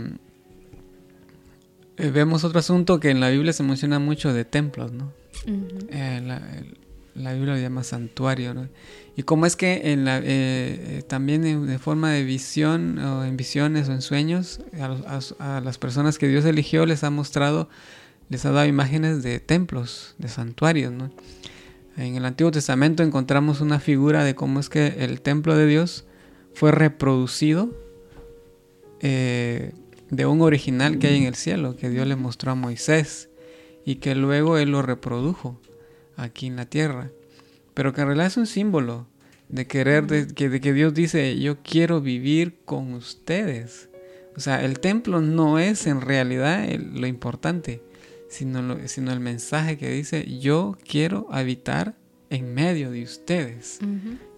[1.98, 5.12] eh, vemos otro asunto que en la Biblia se menciona mucho de templos, ¿no?
[5.90, 6.22] Eh,
[7.16, 8.68] la, Biblia lo llama santuario, ¿no?
[9.16, 13.36] Y cómo es que en la, eh, también en- de forma de visión o en
[13.38, 14.62] visiones o en sueños
[15.40, 17.70] a las personas que Dios eligió les ha mostrado,
[18.30, 21.12] les ha dado imágenes de templos, de santuarios, ¿no?
[21.98, 26.06] En el Antiguo Testamento encontramos una figura de cómo es que el templo de Dios
[26.54, 27.72] fue reproducido
[29.00, 29.74] eh,
[30.10, 33.30] de un original que hay en el cielo, que Dios le mostró a Moisés
[33.86, 35.60] y que luego él lo reprodujo
[36.16, 37.12] aquí en la tierra.
[37.74, 39.08] Pero que en realidad es un símbolo
[39.50, 43.90] de querer, de, que, de que Dios dice, yo quiero vivir con ustedes.
[44.36, 47.82] O sea, el templo no es en realidad lo importante,
[48.30, 51.96] sino, sino el mensaje que dice, yo quiero habitar
[52.30, 53.80] en medio de ustedes.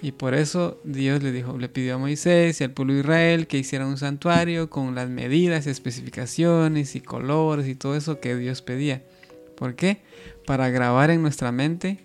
[0.01, 3.47] Y por eso Dios le dijo, le pidió a Moisés y al pueblo de Israel
[3.47, 8.61] que hicieran un santuario con las medidas, especificaciones y colores y todo eso que Dios
[8.61, 9.03] pedía.
[9.55, 10.01] ¿Por qué?
[10.45, 11.99] Para grabar en nuestra mente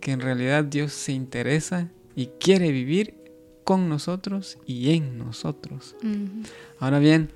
[0.00, 3.14] que en realidad Dios se interesa y quiere vivir
[3.64, 5.94] con nosotros y en nosotros.
[6.78, 7.30] Ahora bien,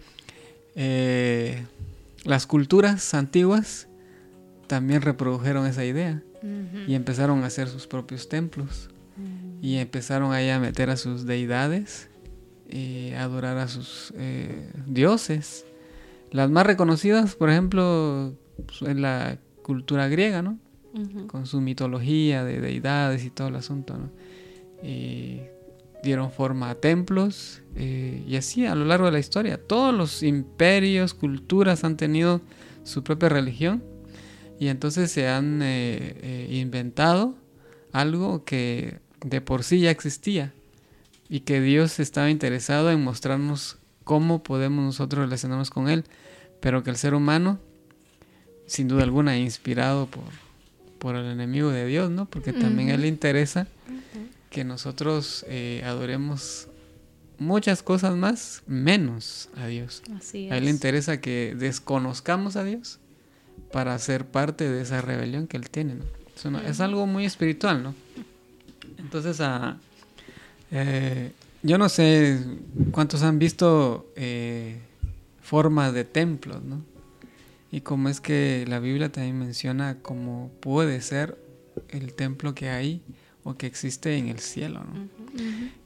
[0.74, 1.64] eh,
[2.24, 3.88] las culturas antiguas
[4.72, 6.22] también reprodujeron esa idea
[6.88, 8.88] y empezaron a hacer sus propios templos
[9.60, 12.08] y empezaron ahí a meter a sus deidades
[12.70, 15.66] y a adorar a sus eh, dioses.
[16.30, 18.32] Las más reconocidas, por ejemplo,
[18.80, 20.58] en la cultura griega, ¿no?
[21.26, 24.10] Con su mitología de deidades y todo el asunto, ¿no?
[24.82, 25.42] Y
[26.02, 29.58] dieron forma a templos eh, y así a lo largo de la historia.
[29.58, 32.40] Todos los imperios, culturas han tenido
[32.84, 33.91] su propia religión
[34.62, 37.34] y entonces se han eh, eh, inventado
[37.90, 40.52] algo que de por sí ya existía
[41.28, 46.04] y que Dios estaba interesado en mostrarnos cómo podemos nosotros relacionarnos con Él,
[46.60, 47.58] pero que el ser humano,
[48.66, 50.22] sin duda alguna, inspirado por,
[51.00, 52.26] por el enemigo de Dios, ¿no?
[52.26, 53.66] Porque también a Él le interesa
[54.48, 56.68] que nosotros eh, adoremos
[57.36, 60.04] muchas cosas más, menos a Dios.
[60.16, 60.76] Así A Él le es.
[60.76, 63.00] interesa que desconozcamos a Dios
[63.72, 65.94] para ser parte de esa rebelión que él tiene.
[65.96, 66.04] ¿no?
[66.36, 67.94] Es, una- es algo muy espiritual, ¿no?
[68.98, 69.78] Entonces, ah,
[70.70, 71.32] eh,
[71.62, 72.38] yo no sé
[72.90, 74.78] cuántos han visto eh,
[75.42, 76.82] formas de templos, ¿no?
[77.70, 81.38] Y cómo es que la Biblia también menciona cómo puede ser
[81.88, 83.02] el templo que hay
[83.44, 85.08] o que existe en el cielo, ¿no?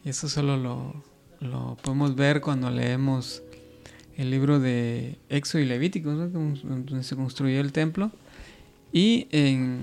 [0.05, 1.05] Y eso solo lo,
[1.41, 3.43] lo podemos ver cuando leemos
[4.17, 6.29] el libro de Éxodo y Levítico, ¿no?
[6.29, 8.11] donde se construyó el templo,
[8.93, 9.81] y en,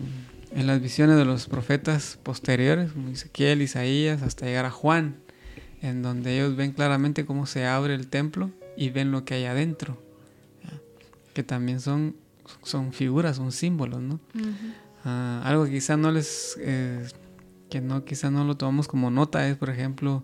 [0.51, 5.17] en las visiones de los profetas posteriores, como Ezequiel, Isaías, hasta llegar a Juan,
[5.81, 9.45] en donde ellos ven claramente cómo se abre el templo y ven lo que hay
[9.45, 10.01] adentro,
[11.33, 12.15] que también son,
[12.63, 14.19] son figuras, son símbolos, ¿no?
[15.05, 17.05] Ah, algo que quizá no les, eh,
[17.69, 20.23] que no, quizá no lo tomamos como nota es, por ejemplo,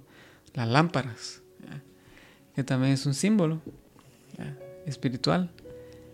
[0.53, 1.43] las lámparas,
[2.55, 3.61] que también es un símbolo
[4.85, 5.51] espiritual,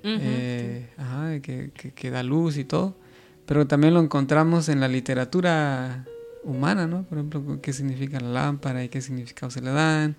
[0.04, 2.96] eh, ajá, que, que- que da luz y todo,
[3.46, 6.06] pero también lo encontramos en la literatura
[6.44, 7.04] humana, ¿no?
[7.04, 10.16] Por ejemplo, qué significa la lámpara y qué significado se le dan.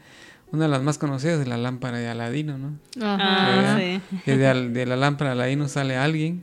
[0.52, 2.78] Una de las más conocidas es la lámpara de Aladino, ¿no?
[3.00, 3.78] Ah, ¿verdad?
[4.10, 4.18] sí.
[4.24, 6.42] Que de, la lámpara de Aladino sale alguien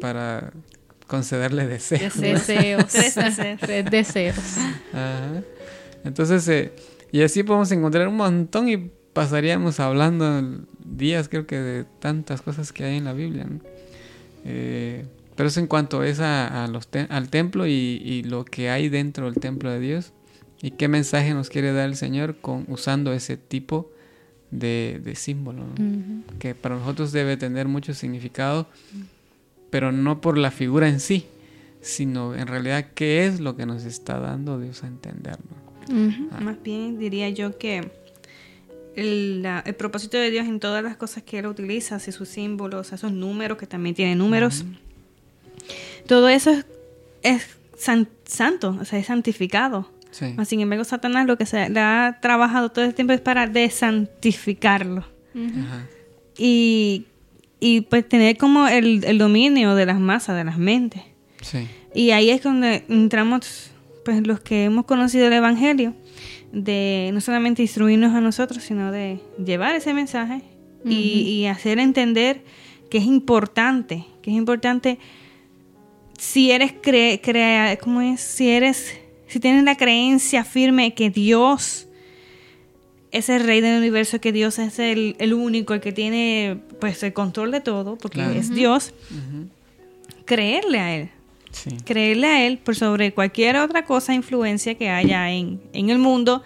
[0.00, 0.52] para
[1.06, 2.16] concederle deseos.
[2.16, 2.22] ¿no?
[2.22, 2.86] Deseos.
[2.92, 3.58] Tres deseos.
[3.60, 4.36] Tres deseos.
[4.92, 5.42] Ajá.
[6.04, 6.72] Entonces, eh,
[7.12, 12.72] y así podemos encontrar un montón y pasaríamos hablando días, creo que de tantas cosas
[12.72, 13.44] que hay en la Biblia.
[13.44, 13.60] ¿no?
[14.44, 15.04] Eh,
[15.36, 18.70] pero eso en cuanto es a, a los te- al templo y, y lo que
[18.70, 20.12] hay dentro del templo de Dios
[20.62, 23.90] y qué mensaje nos quiere dar el Señor con usando ese tipo
[24.50, 25.72] de, de símbolo, ¿no?
[25.84, 26.38] Ujú.
[26.38, 28.66] que para nosotros debe tener mucho significado,
[29.70, 31.26] pero no por la figura en sí,
[31.80, 35.38] sino en realidad qué es lo que nos está dando Dios a entender.
[35.88, 36.06] ¿no?
[36.08, 36.28] Ujú.
[36.32, 36.40] Ah.
[36.40, 37.90] Más bien diría yo que
[38.96, 42.28] el, la- el propósito de Dios en todas las cosas que Él utiliza, así sus
[42.28, 44.64] símbolos, esos números, que también tiene números,
[46.06, 46.64] todo eso es,
[47.22, 49.90] es san- santo, o sea, es santificado.
[50.10, 50.34] Sí.
[50.44, 55.04] Sin embargo, Satanás lo que se le ha trabajado todo el tiempo es para desantificarlo.
[56.36, 57.06] Y,
[57.60, 61.02] y pues tener como el, el dominio de las masas, de las mentes.
[61.42, 61.68] Sí.
[61.94, 63.70] Y ahí es donde entramos,
[64.04, 65.94] pues los que hemos conocido el Evangelio,
[66.52, 70.42] de no solamente instruirnos a nosotros, sino de llevar ese mensaje
[70.84, 72.42] y, y hacer entender
[72.90, 74.98] que es importante, que es importante
[76.18, 78.20] si eres cre crea, ¿cómo es?
[78.20, 78.94] Si eres,
[79.26, 81.86] si tienes la creencia firme que Dios
[83.12, 87.02] es el rey del universo, que Dios es el, el único, el que tiene pues
[87.02, 88.38] el control de todo, porque Claro.
[88.38, 88.92] es Dios,
[90.24, 91.10] creerle a él
[91.52, 91.76] Sí.
[91.84, 96.42] creerle a él por sobre cualquier otra cosa, influencia que haya en, en el mundo,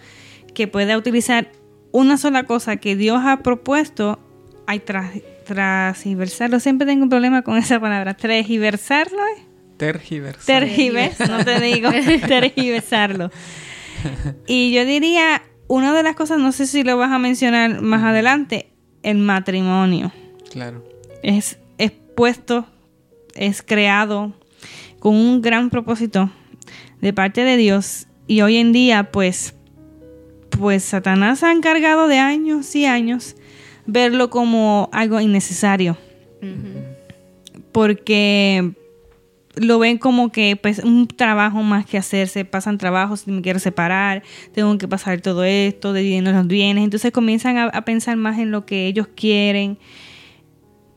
[0.53, 1.51] que pueda utilizar
[1.91, 4.19] una sola cosa que Dios ha propuesto,
[4.67, 5.11] hay tras,
[5.45, 6.59] transversarlo.
[6.59, 8.15] Siempre tengo un problema con esa palabra.
[8.15, 9.21] Transversarlo.
[9.77, 10.45] Tergiversar.
[10.45, 11.89] tergiversar, no te digo,
[12.27, 13.29] tergiversarlo.
[14.47, 18.03] Y yo diría, una de las cosas, no sé si lo vas a mencionar más
[18.03, 18.71] adelante,
[19.03, 20.11] el matrimonio
[20.49, 20.83] claro.
[21.23, 22.65] es, es puesto,
[23.35, 24.33] es creado
[25.05, 26.31] con un gran propósito
[26.99, 28.07] de parte de Dios.
[28.25, 29.53] Y hoy en día pues
[30.49, 33.35] pues Satanás ha encargado de años y años
[33.85, 35.95] verlo como algo innecesario.
[37.71, 38.71] Porque
[39.53, 44.23] lo ven como que pues un trabajo más que hacerse, pasan trabajos, me quiero separar,
[44.55, 48.49] tengo que pasar todo esto, dividirnos los bienes, entonces comienzan a, a pensar más en
[48.49, 49.77] lo que ellos quieren.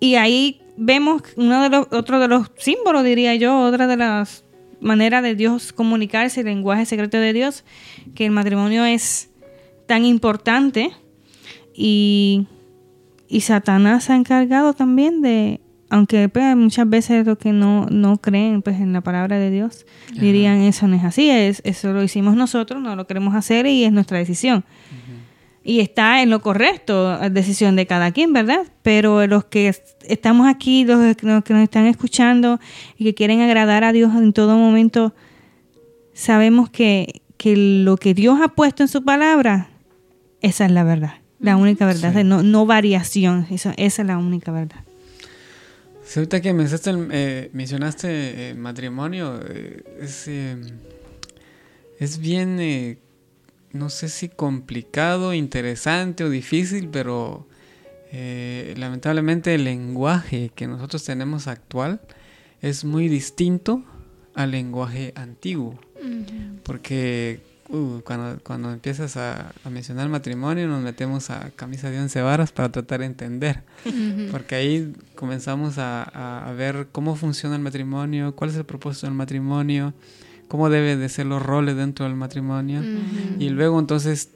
[0.00, 4.44] Y ahí vemos uno de los otro de los símbolos diría yo, otra de las
[4.80, 7.64] maneras de Dios comunicarse, el lenguaje secreto de Dios,
[8.14, 9.30] que el matrimonio es
[9.86, 10.92] tan importante
[11.74, 12.46] y,
[13.28, 15.60] y Satanás se ha encargado también de,
[15.90, 19.86] aunque pues, muchas veces los que no, no creen pues en la palabra de Dios
[20.12, 23.84] dirían eso no es así, es, eso lo hicimos nosotros, no lo queremos hacer y
[23.84, 24.64] es nuestra decisión.
[25.68, 28.60] Y está en lo correcto, decisión de cada quien, ¿verdad?
[28.82, 32.58] Pero los que est- estamos aquí, los que los que nos están escuchando
[32.96, 35.14] y que quieren agradar a Dios en todo momento,
[36.14, 39.68] sabemos que, que lo que Dios ha puesto en su palabra,
[40.40, 42.24] esa es la verdad, la única verdad, Sí.
[42.24, 44.80] no, no variación, eso- esa es la única verdad.
[46.02, 50.56] Sí, ahorita que mencionaste el, eh, mencionaste el matrimonio, eh, es, eh,
[52.00, 52.96] es bien, eh,
[53.72, 57.46] no sé si complicado, interesante o difícil, pero
[58.12, 62.00] eh, lamentablemente el lenguaje que nosotros tenemos actual
[62.62, 63.84] es muy distinto
[64.34, 65.78] al lenguaje antiguo.
[66.62, 72.52] Porque uh, cuando, cuando empiezas a, mencionar matrimonio nos metemos a camisa de once varas
[72.52, 73.62] para tratar de entender,
[74.30, 79.92] porque ahí comenzamos a, ver cómo funciona el matrimonio, cuál es el propósito del matrimonio,
[80.48, 82.82] cómo deben de ser los roles dentro del matrimonio,
[83.38, 84.30] y luego entonces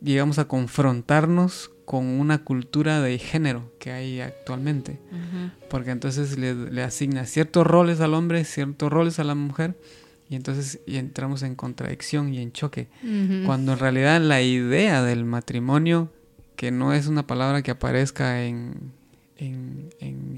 [0.00, 4.98] llegamos a confrontarnos con una cultura de género que hay actualmente,
[5.70, 9.76] porque entonces le, le asigna ciertos roles al hombre, ciertos roles a la mujer,
[10.30, 12.88] y entonces y entramos en contradicción y en choque.
[13.46, 16.12] Cuando en realidad la idea del matrimonio,
[16.56, 18.92] que no es una palabra que aparezca en,
[19.38, 19.88] en,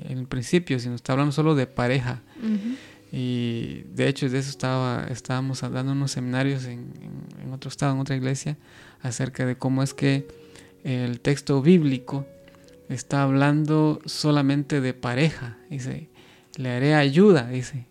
[0.08, 2.22] el principio, sino está hablando solo de pareja.
[3.12, 6.92] Y de hecho de eso estaba, estábamos dando unos seminarios en,
[7.42, 8.56] en, otro estado, en otra iglesia,
[9.02, 10.28] acerca de cómo es que
[10.84, 12.26] el texto bíblico
[12.88, 15.58] está hablando solamente de pareja.
[15.68, 16.08] Dice,
[16.56, 17.86] le haré ayuda, dice.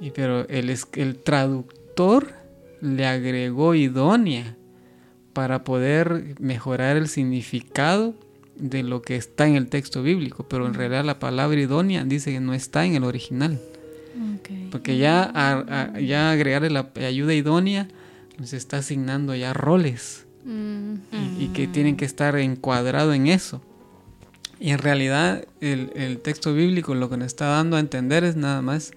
[0.00, 2.34] Y pero el, el traductor
[2.80, 4.56] le agregó idónea
[5.32, 8.14] para poder mejorar el significado
[8.56, 12.32] de lo que está en el texto bíblico, pero en realidad la palabra idónea dice
[12.32, 13.60] que no está en el original.
[14.70, 15.32] Porque ya,
[16.00, 17.88] ya agregarle la ayuda idónea
[18.38, 20.26] nos está asignando ya roles.
[20.44, 23.60] Y, y, que tienen que estar encuadrados en eso.
[24.60, 28.36] Y en realidad el, el texto bíblico lo que nos está dando a entender es
[28.36, 28.92] nada más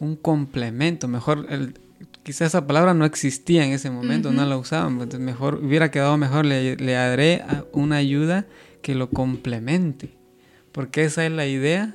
[0.00, 1.74] un complemento, mejor, el,
[2.22, 6.16] quizás esa palabra no existía en ese momento, no la usaban, entonces mejor, hubiera quedado
[6.16, 8.46] mejor, le, le haré una ayuda
[8.82, 10.10] que lo complemente,
[10.72, 11.94] porque esa es la idea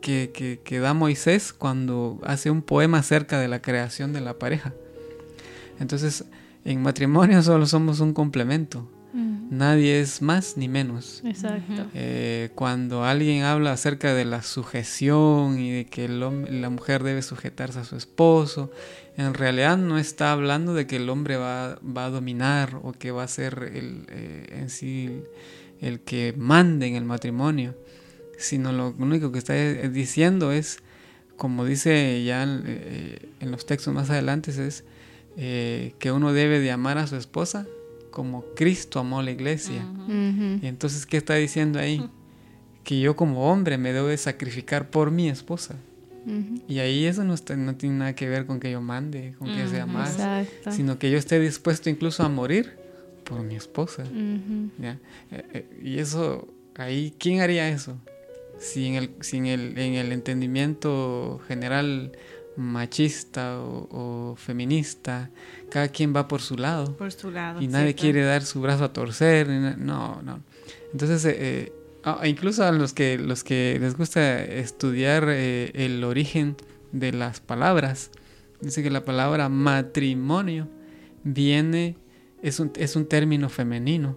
[0.00, 4.38] que, que, que, da Moisés cuando hace un poema acerca de la creación de la
[4.38, 4.72] pareja.
[5.78, 6.24] Entonces,
[6.64, 8.88] en matrimonio solo somos un complemento.
[9.50, 11.22] Nadie es más ni menos.
[11.24, 11.88] Exacto.
[11.92, 17.80] Eh, cuando alguien habla acerca de la sujeción y de que la mujer debe sujetarse
[17.80, 18.70] a su esposo,
[19.16, 23.24] en realidad no está hablando de que el hombre va, a dominar o que va
[23.24, 25.22] a ser el, eh, en sí
[25.80, 27.74] el que mande en el matrimonio,
[28.40, 30.78] sino lo único que está diciendo es,
[31.36, 34.84] como dice ya en, eh, en los textos más adelante, es
[35.36, 37.66] que uno debe de amar a su esposa
[38.10, 39.86] como Cristo amó a la iglesia.
[40.62, 42.08] Y entonces, ¿qué está diciendo ahí?
[42.84, 45.76] Que yo como hombre me debo de sacrificar por mi esposa.
[46.66, 49.68] Y ahí eso no, no tiene nada que ver con que yo mande, con que
[49.68, 50.16] sea más,
[50.70, 52.78] sino que yo esté dispuesto incluso a morir
[53.24, 54.02] por mi esposa.
[54.02, 54.96] Eh,
[55.30, 57.98] eh, y eso, ahí, ¿quién haría eso?
[58.60, 62.12] Si en el, si el, en el entendimiento general
[62.56, 65.30] machista o, feminista,
[65.70, 66.96] cada quien va por su lado.
[66.96, 67.60] Por su lado.
[67.60, 69.48] Y nadie quiere dar su brazo a torcer.
[69.48, 70.42] No, no.
[70.92, 71.72] Entonces, eh,
[72.04, 76.56] eh, incluso a los que, los que les gusta estudiar eh, el origen
[76.92, 78.10] de las palabras,
[78.60, 80.68] dice que la palabra matrimonio
[81.24, 81.96] viene,
[82.42, 84.16] es un, es un término femenino,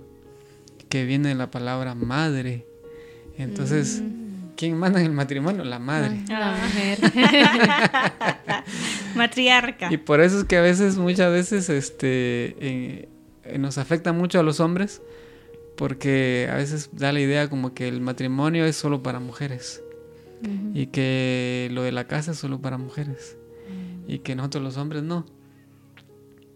[0.90, 2.68] que viene de la palabra madre.
[3.38, 4.23] Entonces, mm.
[4.56, 5.64] ¿Quién manda en el matrimonio?
[5.64, 6.22] La madre.
[6.28, 7.00] La mujer.
[9.16, 9.92] Matriarca.
[9.92, 13.10] Y por eso es que a veces, muchas veces, este, eh,
[13.58, 15.02] nos afecta mucho a los hombres,
[15.76, 19.82] porque a veces da la idea como que el matrimonio es solo para mujeres
[20.74, 23.38] y que lo de la casa es solo para mujeres
[24.08, 25.26] y que nosotros los hombres no.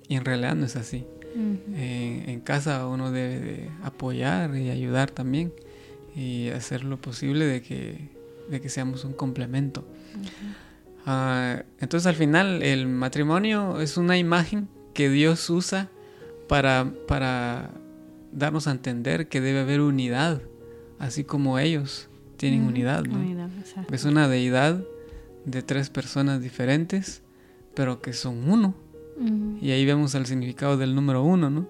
[0.09, 1.05] Y en realidad no es así.
[1.35, 5.53] en casa uno debe de apoyar y ayudar también
[6.17, 8.09] y hacer lo posible de que,
[8.49, 9.87] de que seamos un complemento.
[11.05, 15.89] Ah, entonces al final el matrimonio es una imagen que Dios usa
[16.47, 17.69] para, para
[18.31, 20.41] darnos a entender que debe haber unidad,
[20.97, 23.03] así como ellos tienen unidad.
[23.91, 24.83] es una deidad
[25.45, 27.21] de tres personas diferentes,
[27.75, 28.73] pero que son uno.
[29.61, 31.67] Y ahí vemos el significado del número uno, ¿no?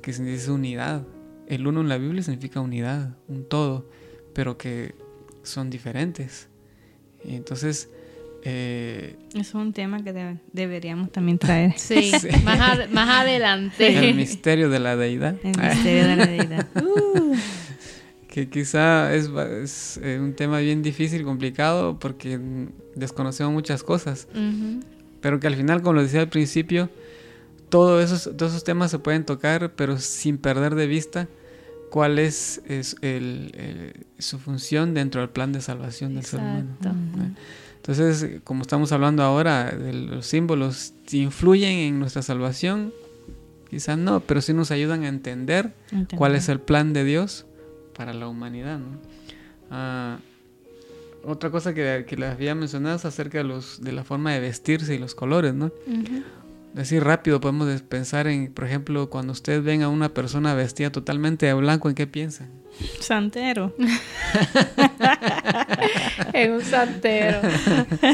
[0.00, 1.02] que significa unidad.
[1.46, 3.88] El uno en la Biblia significa unidad, un todo,
[4.32, 4.94] pero que
[5.42, 6.48] son diferentes.
[7.24, 7.88] Y entonces...
[8.48, 11.72] Eh, es un tema que deberíamos también traer.
[11.76, 12.12] Sí,
[12.44, 14.08] Más, más, adelante.
[14.08, 15.34] El misterio de la deidad.
[15.42, 16.66] El misterio de la deidad.
[16.76, 17.34] Uh.
[18.28, 19.30] Que quizá es,
[19.62, 22.38] es, eh, un tema bien difícil, complicado, porque
[22.94, 24.28] desconocemos muchas cosas.
[25.22, 26.90] Pero que al final, como lo decía al principio,
[27.68, 31.28] todos esos, todos esos temas se pueden tocar, pero sin perder de vista
[31.90, 36.76] cuál es, es el, su función dentro del plan de salvación del ser humano.
[37.76, 42.92] Entonces, como estamos hablando ahora, de los símbolos influyen en nuestra salvación,
[43.70, 45.72] quizás no, pero sí nos ayudan a entender,
[46.16, 47.46] cuál es el plan de Dios
[47.96, 48.80] para la humanidad.
[49.70, 50.18] Ah,
[51.24, 54.40] otra cosa que, que les había mencionado es acerca de, los, de la forma de
[54.40, 55.72] vestirse y los colores, ¿no?
[56.76, 61.46] Así rápido podemos pensar en, por ejemplo, cuando ustedes ven a una persona vestida totalmente
[61.46, 62.50] de blanco, ¿en qué piensan?
[63.00, 63.74] Santero.
[66.34, 67.40] en un santero.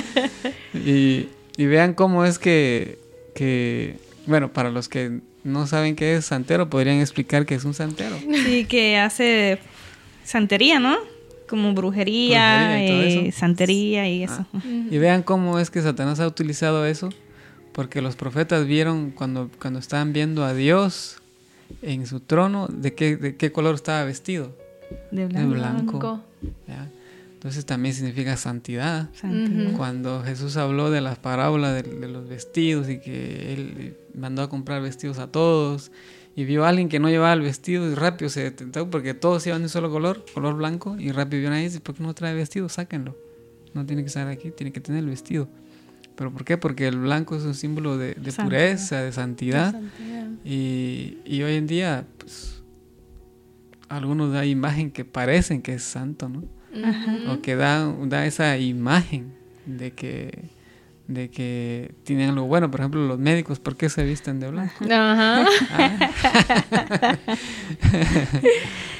[0.75, 3.01] y, y, vean cómo es que,
[3.35, 3.97] que,
[4.27, 8.17] bueno, para los que no saben qué es santero, podrían explicar qué es un santero.
[8.45, 9.59] Sí, que hace
[10.23, 10.99] santería, ¿no?
[11.49, 14.47] Como brujería, brujería y santería y eso.
[14.55, 14.61] Ah.
[14.65, 17.09] Y vean cómo es que Satanás ha utilizado eso
[17.73, 21.16] porque los profetas vieron cuando, cuando estaban viendo a Dios
[21.81, 24.55] en su trono, de qué, de qué color estaba vestido.
[25.11, 25.49] De blanco.
[25.49, 26.25] De blanco.
[27.43, 29.09] Entonces también significa santidad.
[29.77, 34.81] Cuando Jesús habló de las parábolas de, los vestidos y que él mandó a comprar
[34.81, 35.91] vestidos a todos
[36.37, 39.45] y vio a alguien que no llevaba el vestido y rápido se detentó porque todos
[39.49, 42.05] iban de un solo color, color blanco, y rápido vio a y dice, ¿por qué
[42.05, 42.68] no trae vestido?
[42.68, 43.16] Sáquenlo.
[43.75, 45.49] No tiene que estar aquí, tiene que tener el vestido.
[46.17, 46.59] ¿Pero por qué?
[46.59, 49.75] Porque el blanco es un símbolo de, pureza, de santidad.
[50.45, 52.63] Y, hoy en día, pues,
[53.89, 56.45] algunos da imagen que parecen que es santo, ¿no?
[57.31, 59.35] O que da, da esa imagen
[59.67, 60.51] de que
[61.07, 62.71] de que tienen algo bueno.
[62.71, 64.75] Por ejemplo, los médicos, ¿por qué se visten de blanco?
[64.85, 65.47] Ajá.
[65.71, 67.19] Ah.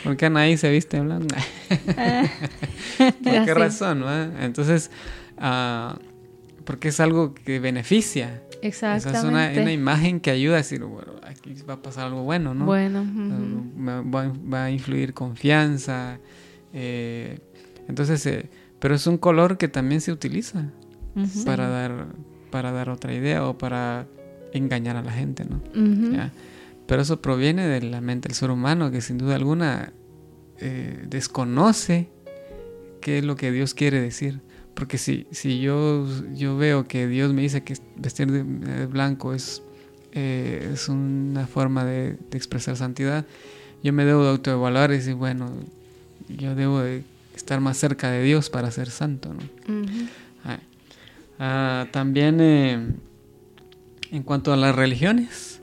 [0.05, 1.35] ¿Por qué nadie se viste de blanco?
[2.99, 4.05] ¿Por qué razón?
[4.41, 4.91] Entonces,
[5.39, 5.97] uh,
[6.65, 8.43] porque es algo que beneficia.
[8.63, 9.19] Exactamente.
[9.19, 12.65] es una, imagen que ayuda a decir, bueno, aquí va a pasar algo bueno, ¿no?
[12.65, 13.05] Bueno.
[13.85, 16.19] va, a influir confianza.
[16.73, 17.41] Eh,
[17.89, 18.49] entonces, eh,
[18.79, 20.71] pero es un color que también se utiliza
[21.45, 22.07] para, dar,
[22.51, 24.07] para dar otra idea o para
[24.53, 25.61] engañar a la gente, ¿no?
[26.87, 29.93] Pero eso proviene de la mente del ser humano que sin duda alguna
[30.59, 32.09] eh, desconoce
[33.01, 34.41] qué es lo que Dios quiere decir.
[34.75, 39.63] Porque si, si yo, yo veo que Dios me dice que vestir de, blanco es,
[40.13, 43.27] eh, es una forma de, expresar santidad,
[43.83, 45.53] yo me debo de autoevaluar y decir, bueno,
[46.29, 47.05] yo debo de
[47.35, 49.35] estar más cerca de Dios para ser santo.
[49.35, 49.41] ¿no?
[50.45, 50.59] Ah,
[51.39, 52.95] ah, también eh,
[54.11, 55.61] en cuanto a las religiones,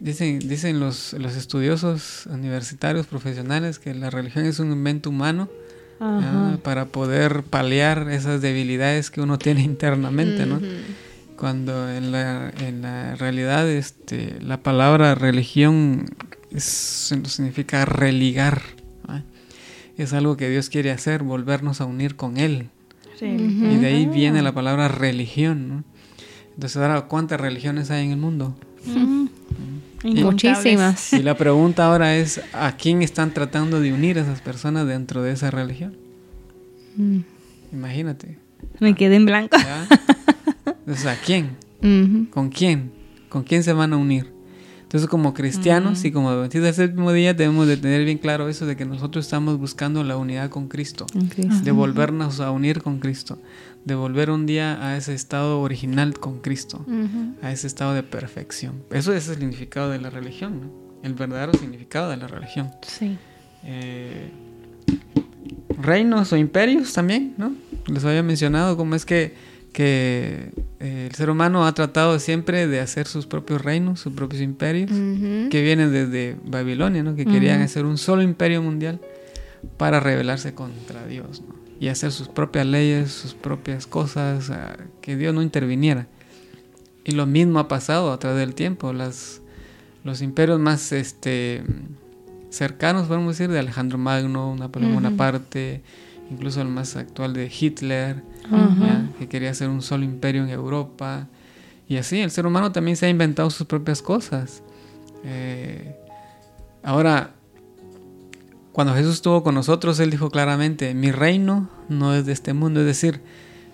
[0.00, 5.48] dicen, dicen los, los estudiosos universitarios profesionales que la religión es un invento humano
[6.62, 10.60] para poder paliar esas debilidades que uno tiene internamente, ¿no?
[11.36, 16.06] Cuando en la, en la realidad este, la palabra religión
[16.56, 18.62] significa religar.
[19.98, 22.70] Es algo que Dios quiere hacer, volvernos a unir con Él.
[23.20, 25.68] Y de ahí viene la palabra religión.
[25.68, 25.84] ¿no?
[26.54, 28.56] Entonces, ahora, ¿cuántas religiones hay en el mundo?
[30.02, 31.12] Muchísimas.
[31.12, 35.22] Y la pregunta ahora es, ¿a quién están tratando de unir a esas personas dentro
[35.22, 35.96] de esa religión?
[36.96, 37.20] Mm.
[37.72, 38.38] Imagínate.
[38.80, 39.56] Me quedé en blanco.
[40.64, 41.56] Entonces, ¿a quién?
[42.30, 42.92] ¿Con quién?
[43.28, 44.32] ¿Con quién se van a unir?
[44.82, 48.66] Entonces, como cristianos y como adventistas del séptimo día, debemos de tener bien claro eso
[48.66, 53.38] de que nosotros estamos buscando la unidad con Cristo, de volvernos a unir con Cristo,
[53.84, 56.84] de volver un día a ese estado original con Cristo,
[57.42, 58.82] a ese estado de perfección.
[58.90, 60.70] Eso es el significado de la religión,
[61.02, 62.70] el verdadero significado de la religión.
[62.82, 63.18] Sí.
[63.64, 64.30] Eh,
[65.80, 67.54] reinos o imperios también, ¿no?
[67.86, 69.34] Les había mencionado cómo es que,
[69.72, 74.42] que eh, el ser humano ha tratado siempre de hacer sus propios reinos, sus propios
[74.42, 77.16] imperios, que vienen desde Babilonia, ¿no?
[77.16, 79.00] Que querían hacer un solo imperio mundial
[79.76, 81.61] para rebelarse contra Dios, ¿no?
[81.82, 84.52] Y hacer sus propias leyes, sus propias cosas,
[85.00, 86.06] que Dios no interviniera.
[87.04, 88.92] Y lo mismo ha pasado a través del tiempo.
[88.92, 89.42] Las,
[90.04, 91.64] los imperios más este,
[92.50, 95.82] cercanos, podemos decir, de Alejandro Magno, Napoleón Bonaparte,
[96.30, 98.22] incluso el más actual de Hitler,
[99.18, 101.26] que quería hacer un solo imperio en Europa.
[101.88, 104.62] Y así, el ser humano también se ha inventado sus propias cosas.
[105.24, 105.96] Eh,
[106.84, 107.34] ahora,
[108.72, 112.80] cuando Jesús estuvo con nosotros, Él dijo claramente, mi reino no es de este mundo,
[112.80, 113.20] es decir,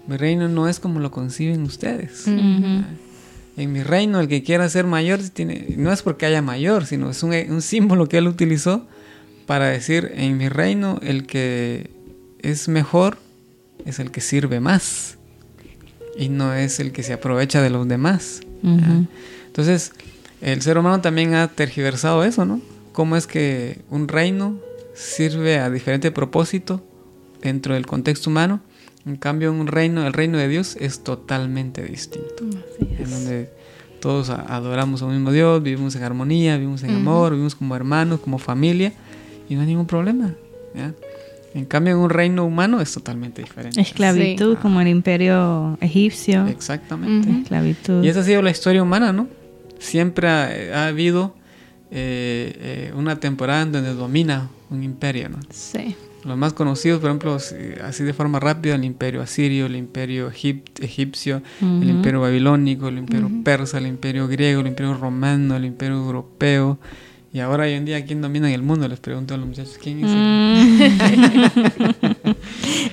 [0.06, 2.26] mi reino no es como lo conciben ustedes
[3.58, 7.10] en mi reino el que quiera ser mayor tiene, no es porque haya mayor, sino
[7.10, 8.86] es un, símbolo que él utilizó
[9.46, 11.90] para decir en mi reino el que
[12.40, 13.18] es mejor
[13.84, 15.18] es el que sirve más
[16.16, 18.40] y no es el que se aprovecha de los demás.
[19.46, 19.92] Entonces,
[20.40, 22.60] el ser humano también ha tergiversado eso, ¿no?
[22.92, 24.58] Cómo es que un reino
[24.98, 26.82] sirve a diferente propósito
[27.40, 28.60] dentro del contexto humano
[29.08, 32.44] en cambio, un reino, el reino de Dios es totalmente distinto.
[32.98, 33.50] En donde
[34.00, 38.38] todos adoramos al mismo Dios, vivimos en armonía, vivimos en amor, vivimos como hermanos, como
[38.38, 38.92] familia,
[39.48, 40.34] y no hay ningún problema.
[41.54, 43.80] En cambio, en un reino humano es totalmente diferente.
[43.80, 44.58] Esclavitud, Sí.
[44.60, 46.46] como el imperio egipcio.
[46.46, 47.30] Exactamente.
[47.30, 47.40] Ujú.
[47.40, 48.04] Esclavitud.
[48.04, 49.26] Y esa ha sido la historia humana, ¿no?
[49.78, 51.34] Siempre ha, ha habido
[51.90, 52.52] eh,
[52.90, 55.38] eh, una temporada en donde domina un imperio, ¿no?
[55.50, 55.94] Sí.
[56.24, 57.38] Los más conocidos, por ejemplo,
[57.84, 62.98] así de forma rápida, el imperio asirio, el imperio egip- egipcio, el imperio babilónico, el
[62.98, 66.78] imperio persa, el imperio griego, el imperio romano, el imperio europeo.
[67.32, 68.88] Y ahora hoy en día, ¿quién domina en el mundo?
[68.88, 70.10] Les pregunto a los muchachos, ¿quién es?
[70.10, 71.48] el- Mm.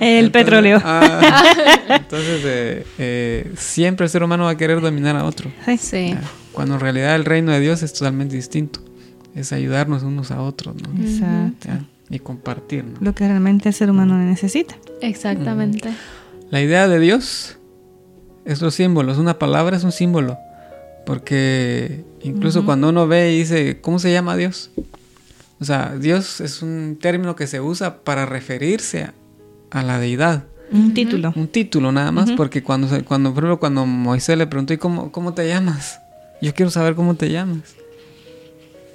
[0.00, 0.80] el petróleo.
[0.84, 1.44] ah,
[1.88, 5.50] entonces, eh, eh, siempre el ser humano va a querer dominar a otro.
[5.78, 6.14] Sí.
[6.52, 8.80] Cuando en realidad el reino de Dios es totalmente distinto.
[9.36, 10.88] Es ayudarnos unos a otros, ¿no?
[11.04, 11.68] Exacto.
[11.68, 12.98] Ya, Y compartir, ¿no?
[13.00, 14.74] Lo que realmente el ser humano necesita.
[15.02, 15.90] Exactamente.
[16.50, 17.58] La idea de Dios
[18.44, 19.18] es los símbolos.
[19.18, 20.38] Una palabra es un símbolo.
[21.04, 24.70] Porque incluso cuando uno ve y dice, ¿cómo se llama Dios?
[25.60, 29.14] O sea, Dios es un término que se usa para referirse a,
[29.70, 30.44] a la deidad.
[30.72, 31.32] Un título.
[31.36, 34.78] Un título nada más, porque cuando, se- cuando, por ejemplo, cuando Moisés le preguntó, ¿y
[34.78, 36.00] cómo, cómo te llamas?
[36.42, 37.76] Yo quiero saber cómo te llamas.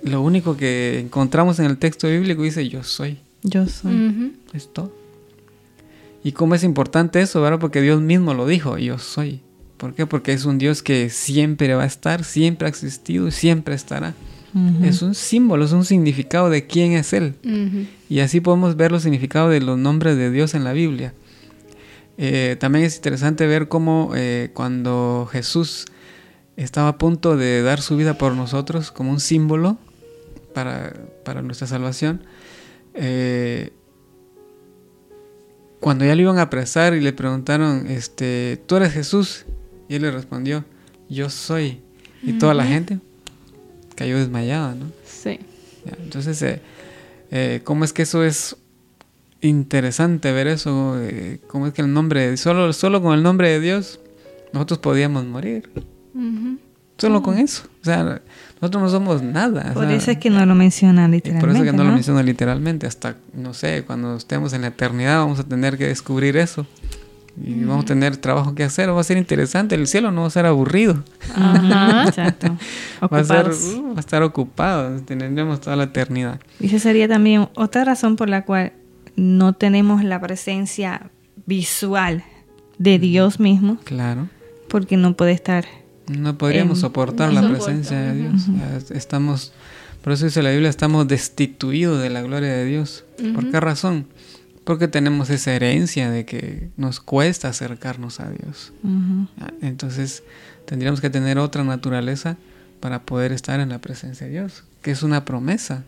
[0.03, 3.19] Lo único que encontramos en el texto bíblico dice, yo soy.
[3.43, 4.33] Yo soy.
[4.53, 4.91] Es todo.
[6.23, 7.59] ¿Y cómo es importante eso, verdad?
[7.59, 9.41] Porque Dios mismo lo dijo, yo soy.
[9.77, 10.05] ¿Por qué?
[10.05, 14.13] Porque es un Dios que siempre va a estar, siempre ha existido y siempre estará.
[14.83, 17.35] Es un símbolo, es un significado de quién es Él.
[18.09, 21.13] Y así podemos ver los significados de los nombres de Dios en la Biblia.
[22.17, 25.85] Eh, también es interesante ver cómo eh, cuando Jesús
[26.57, 29.77] estaba a punto de dar su vida por nosotros como un símbolo
[30.53, 30.93] para,
[31.23, 32.23] para nuestra salvación,
[32.93, 33.71] eh,
[35.79, 39.45] cuando ya lo iban a apresar y le preguntaron, este, ¿tú eres Jesús?
[39.89, 40.63] Y él le respondió,
[41.09, 41.81] yo soy.
[42.23, 42.99] Y toda la gente
[43.95, 44.91] cayó desmayada, ¿no?
[45.03, 45.39] Sí.
[45.85, 46.61] Ya, Entonces, eh,
[47.31, 48.57] eh, ¿cómo es que eso es
[49.41, 50.97] interesante ver eso?
[51.47, 53.99] ¿Cómo es que el nombre, solo, solo con el nombre de Dios,
[54.53, 55.69] nosotros podíamos morir?
[56.97, 57.63] Solo con eso.
[57.81, 58.21] O sea,
[58.61, 59.71] nosotros no somos nada.
[59.71, 61.47] o Por sea, eso es que no lo menciona literalmente.
[61.47, 61.95] por eso que no, lo ¿no?
[61.95, 62.85] menciona literalmente.
[62.87, 66.65] Hasta, no sé, cuando estemos en la eternidad vamos a tener que descubrir eso.
[67.43, 68.93] Y vamos a tener trabajo que hacer.
[68.93, 69.73] Va a ser interesante.
[69.75, 71.01] El cielo no va a ser aburrido.
[71.33, 72.57] Ajá, exacto.
[73.01, 74.99] Va a, ser, uh, va a estar ocupado.
[75.01, 76.39] Tendremos toda la eternidad.
[76.59, 78.73] Y esa sería también otra razón por la cual
[79.15, 81.09] no tenemos la presencia
[81.45, 82.23] visual
[82.77, 84.27] de Dios mismo, Claro.
[84.67, 85.65] porque no puede estar.
[86.07, 88.13] No podríamos soportar no la presencia de.
[88.15, 88.91] Dios.
[88.91, 89.53] Estamos,
[90.03, 93.05] por eso dice la Biblia, estamos destituidos de la gloria de Dios.
[93.33, 94.07] ¿Por qué razón?
[94.63, 98.73] Porque tenemos esa herencia de que nos cuesta acercarnos a Dios.
[99.37, 100.23] Ya, Entonces
[100.65, 102.37] tendríamos que tener otra naturaleza
[102.79, 105.83] para poder estar en la presencia de Dios, que es una promesa,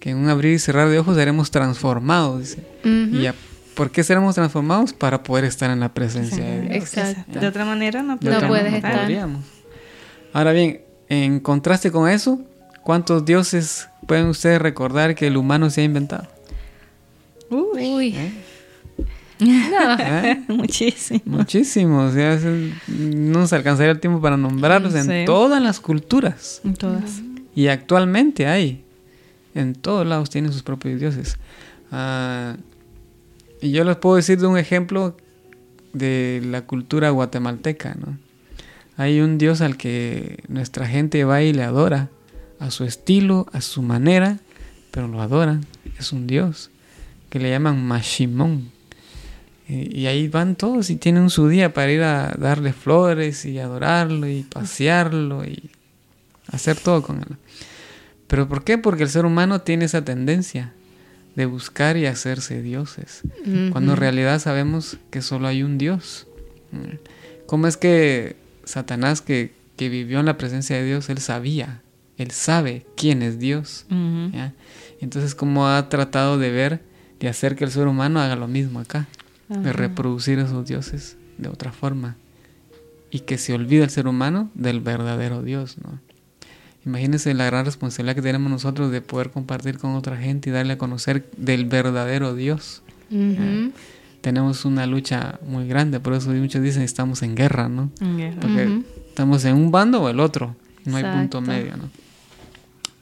[0.00, 2.66] que en un abrir y cerrar de ojos seremos transformados, dice.
[2.84, 3.26] ¿Y
[3.74, 4.92] por qué seremos transformados?
[4.92, 6.74] Para poder estar en la presencia de Dios.
[6.74, 7.40] Exacto.
[7.40, 9.00] De otra manera no, No otra puedes manera estar.
[9.00, 9.44] podríamos.
[10.32, 12.40] Ahora bien, en contraste con eso,
[12.82, 16.26] ¿cuántos dioses pueden ustedes recordar que el humano se ha inventado?
[17.50, 18.14] Uy.
[18.16, 18.32] ¿Eh?
[19.40, 19.96] No.
[19.98, 20.42] ¿Eh?
[20.48, 22.10] Muchísimo.
[22.88, 26.60] No nos alcanzaría el tiempo para nombrarlos en todas las culturas.
[26.64, 27.20] En todas.
[27.54, 28.84] Y actualmente hay.
[29.54, 31.36] En todos lados tienen sus propios dioses.
[31.90, 32.56] Ah,
[33.62, 35.16] y yo les puedo decir de un ejemplo
[35.92, 38.18] de la cultura guatemalteca, ¿no?
[38.96, 42.10] Hay un dios al que nuestra gente va y le adora,
[42.58, 44.38] a su estilo, a su manera,
[44.90, 45.64] pero lo adoran.
[45.98, 46.70] Es un dios
[47.30, 48.70] que le llaman Mashimón.
[49.68, 54.28] Y, ahí van todos y tienen su día para ir a darle flores y adorarlo
[54.28, 55.70] y pasearlo y
[56.48, 57.36] hacer todo con él.
[58.26, 58.76] ¿Pero por qué?
[58.76, 60.74] Porque el ser humano tiene esa tendencia
[61.34, 63.22] de buscar y hacerse dioses,
[63.70, 66.26] cuando en realidad sabemos que solo hay un Dios.
[67.46, 71.82] ¿Cómo es que Satanás, que, que vivió en la presencia de Dios, él sabía,
[72.18, 73.86] él sabe quién es Dios?
[75.00, 76.82] Entonces, ¿cómo ha tratado de ver,
[77.18, 79.08] de hacer que el ser humano haga lo mismo acá?
[79.48, 82.16] De reproducir esos dioses de otra forma.
[83.10, 86.00] Y que se olvida el ser humano del verdadero Dios, ¿no?
[86.84, 90.74] Imagínense la gran responsabilidad que tenemos nosotros de poder compartir con otra gente y darle
[90.74, 92.82] a conocer del verdadero Dios.
[93.10, 93.72] Ujú.
[94.20, 97.90] Tenemos una lucha muy grande, por eso muchos dicen estamos en guerra, ¿no?
[98.00, 98.40] En guerra.
[98.40, 101.90] Porque estamos en un bando o el otro, no hay punto medio, ¿no?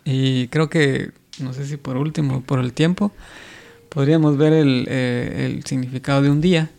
[0.04, 3.12] Y creo que, no sé si por último, por el tiempo,
[3.90, 6.70] podríamos ver el, eh, el significado de un día,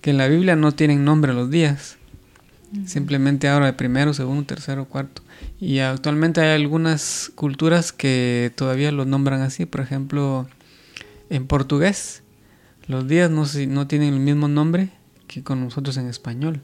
[0.00, 1.96] que en la Biblia no tienen nombre los días,
[2.86, 5.22] simplemente ahora de primero, segundo, tercero, cuarto.
[5.60, 10.48] Y actualmente hay algunas culturas que todavía los nombran así, por ejemplo,
[11.28, 12.22] en portugués
[12.90, 14.88] los días no, no tienen el mismo nombre
[15.28, 16.60] que con nosotros en español.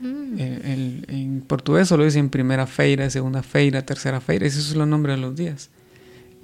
[0.00, 0.34] Mm.
[0.38, 5.16] Eh, en portugués solo dicen primera feira, segunda feira, tercera feira, esos son los nombres
[5.16, 5.70] de los días.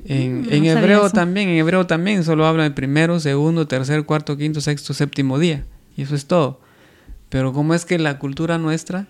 [0.04, 4.60] En, mm, hebreo también, en hebreo también solo habla de primero, segundo, tercer, cuarto, quinto,
[4.60, 5.64] sexto, séptimo día.
[5.96, 6.60] Y eso es todo.
[7.28, 9.06] Pero como es que la cultura nuestra,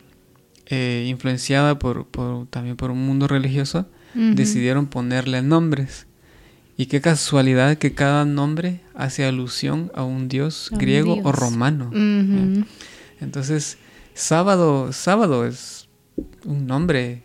[0.66, 2.06] eh, influenciada por,
[2.50, 6.06] también por un mundo religioso, decidieron ponerle nombres.
[6.76, 11.90] Y qué casualidad que cada nombre hace alusión a un dios griego o romano.
[13.20, 13.78] Entonces,
[14.14, 15.88] sábado, sábado es
[16.44, 17.22] un nombre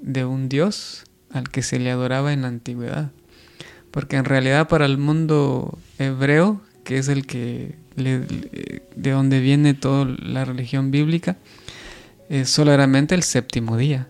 [0.00, 3.12] de un dios al que se le adoraba en la antigüedad.
[3.90, 10.04] Porque en realidad para el mundo hebreo, que es el que de donde viene toda
[10.22, 11.36] la religión bíblica,
[12.28, 14.08] es solamente el séptimo día.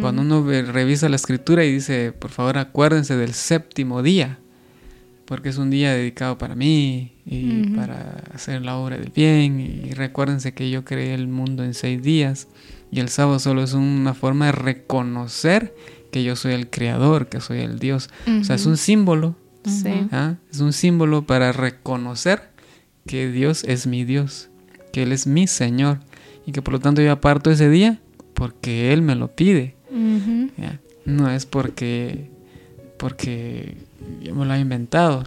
[0.00, 4.38] Cuando uno revisa la escritura y dice, por favor acuérdense del séptimo día,
[5.24, 9.94] porque es un día dedicado para mí y para hacer la obra del bien, y
[9.94, 12.48] recuérdense que yo creé el mundo en seis días,
[12.90, 15.74] y el sábado solo es una forma de reconocer
[16.12, 18.10] que yo soy el creador, que soy el Dios.
[18.40, 19.34] O sea, es un símbolo.
[20.12, 20.34] ¿ah?
[20.52, 22.50] Es un símbolo para reconocer
[23.06, 24.48] que Dios es mi Dios,
[24.92, 26.00] que Él es mi Señor
[26.46, 28.00] y que por lo tanto yo aparto ese día
[28.34, 29.74] porque Él me lo pide.
[31.04, 32.30] No es porque,
[32.98, 33.76] porque
[34.22, 35.24] yo me lo he inventado.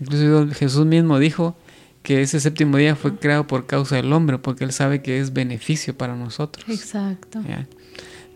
[0.00, 1.56] Incluso Jesús mismo dijo
[2.02, 5.32] que ese séptimo día fue creado por causa del hombre, porque Él sabe que es
[5.32, 6.64] beneficio para nosotros.
[6.68, 7.40] Exacto.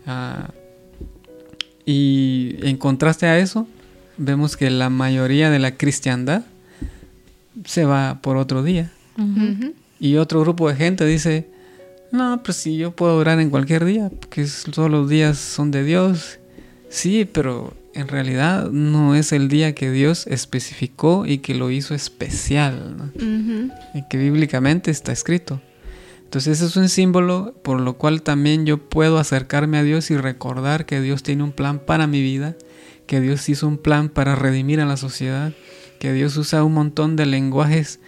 [0.05, 0.51] Ah,
[1.85, 3.67] y en contraste a eso,
[4.17, 6.43] vemos que la mayoría de la cristiandad
[7.63, 8.91] se va por otro día.
[9.99, 11.47] Y otro grupo de gente dice,
[12.11, 15.83] no, pues si yo puedo orar en cualquier día, porque todos los días son de
[15.83, 16.39] Dios.
[16.89, 21.95] Sí, pero en realidad no es el día que Dios especificó y que lo hizo
[21.95, 23.11] especial,
[23.93, 25.61] y que bíblicamente está escrito.
[26.25, 30.17] Entonces ese es un símbolo por lo cual también yo puedo acercarme a Dios y
[30.17, 32.55] recordar que Dios tiene un plan para mi vida,
[33.07, 35.53] que Dios hizo un plan para redimir a la sociedad,
[36.05, 37.99] que Dios usa un montón de lenguajes,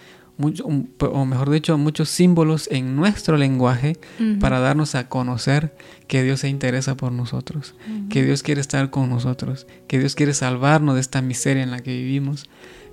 [0.99, 3.97] o mejor dicho, muchos símbolos en nuestro lenguaje
[4.39, 5.75] para darnos a conocer
[6.05, 7.73] que Dios se interesa por nosotros,
[8.11, 11.79] que Dios quiere estar con nosotros, que Dios quiere salvarnos de esta miseria en la
[11.79, 12.47] que vivimos,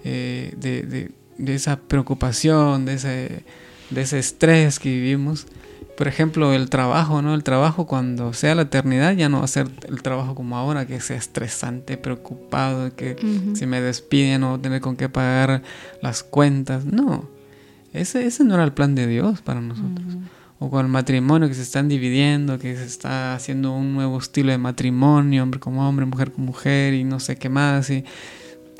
[0.05, 3.45] eh, de, de, esa preocupación, de ese,
[3.91, 5.47] de ese estrés que vivimos.
[5.97, 7.35] Por ejemplo, el trabajo, ¿no?
[7.35, 10.87] El trabajo cuando sea la eternidad ya no va a ser el trabajo como ahora,
[10.87, 13.17] que sea estresante, preocupado, que
[13.55, 15.63] si me despiden no voy a tener con qué pagar
[16.03, 16.85] las cuentas.
[16.85, 17.29] No,
[17.93, 20.17] ese, ese no era el plan de Dios para nosotros.
[20.59, 24.51] O con el matrimonio que se están dividiendo, que se está haciendo un nuevo estilo
[24.51, 27.89] de matrimonio, hombre como hombre, mujer con mujer y no sé qué más.
[27.91, 28.05] Y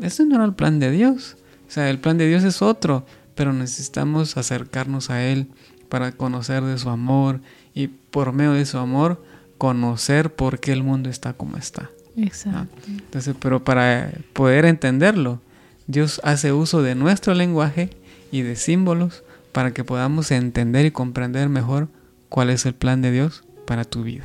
[0.01, 1.37] ese no era el plan de Dios.
[1.69, 3.07] O sea, el plan de Dios es otro,
[3.37, 5.49] pero necesitamos acercarnos a Él
[5.95, 7.39] para conocer de su amor
[7.73, 9.23] y por medio de su amor
[9.59, 11.89] conocer por qué el mundo está como está.
[12.17, 12.75] Exacto.
[12.89, 15.41] Entonces, pero para poder entenderlo,
[15.87, 17.91] Dios hace uso de nuestro lenguaje
[18.33, 19.23] y de símbolos
[19.53, 21.87] para que podamos entender y comprender mejor
[22.29, 24.25] cuál es el plan de Dios para tu vida.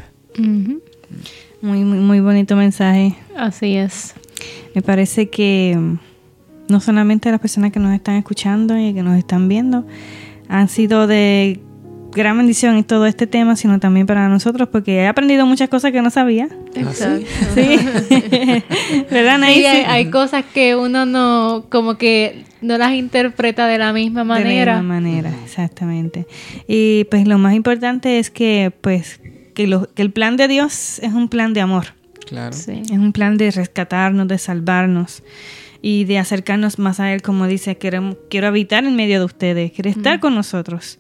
[1.61, 3.15] muy, muy, muy bonito mensaje.
[3.37, 4.15] Así es.
[4.73, 5.99] Me parece que mm,
[6.67, 9.85] no solamente las personas que nos están escuchando y que nos están viendo,
[10.49, 11.59] han sido de
[12.11, 15.91] gran bendición en todo este tema, sino también para nosotros, porque he aprendido muchas cosas
[15.91, 16.49] que no sabía.
[16.75, 17.25] Exacto.
[17.53, 17.79] Sí.
[19.11, 24.23] ¿Verdad, Sí, hay, cosas que uno no, como que no las interpreta de la misma
[24.23, 24.73] manera.
[24.73, 26.25] De la misma manera, exactamente.
[26.67, 29.19] Y pues lo más importante es que, pues,
[29.53, 31.93] que, lo, que el plan de Dios es un plan de amor.
[32.25, 32.53] Claro.
[32.53, 32.81] Sí.
[32.83, 35.23] Es un plan de rescatarnos, de salvarnos
[35.81, 39.71] y de acercarnos más a Él, como dice, quiero, quiero habitar en medio de ustedes,
[39.71, 40.99] quiere estar con nosotros.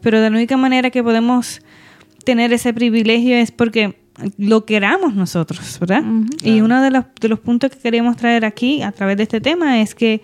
[0.00, 1.60] Pero de la única manera que podemos
[2.24, 3.96] tener ese privilegio es porque
[4.38, 6.04] lo queramos nosotros, ¿verdad?
[6.42, 9.40] Y uno de los, de los puntos que queremos traer aquí a través de este
[9.40, 10.22] tema es que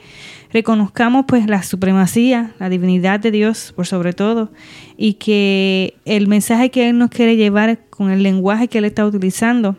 [0.52, 4.52] reconozcamos pues la supremacía, la divinidad de Dios por sobre todo
[4.96, 9.04] y que el mensaje que Él nos quiere llevar con el lenguaje que Él está
[9.04, 9.76] utilizando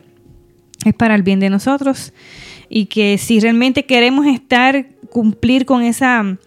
[0.86, 2.14] es para el bien de nosotros
[2.74, 6.38] y que si realmente queremos estar, cumplir con esa,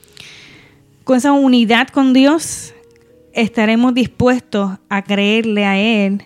[1.05, 2.75] con esa unidad con Dios,
[3.35, 6.23] estaremos dispuestos a creerle a Él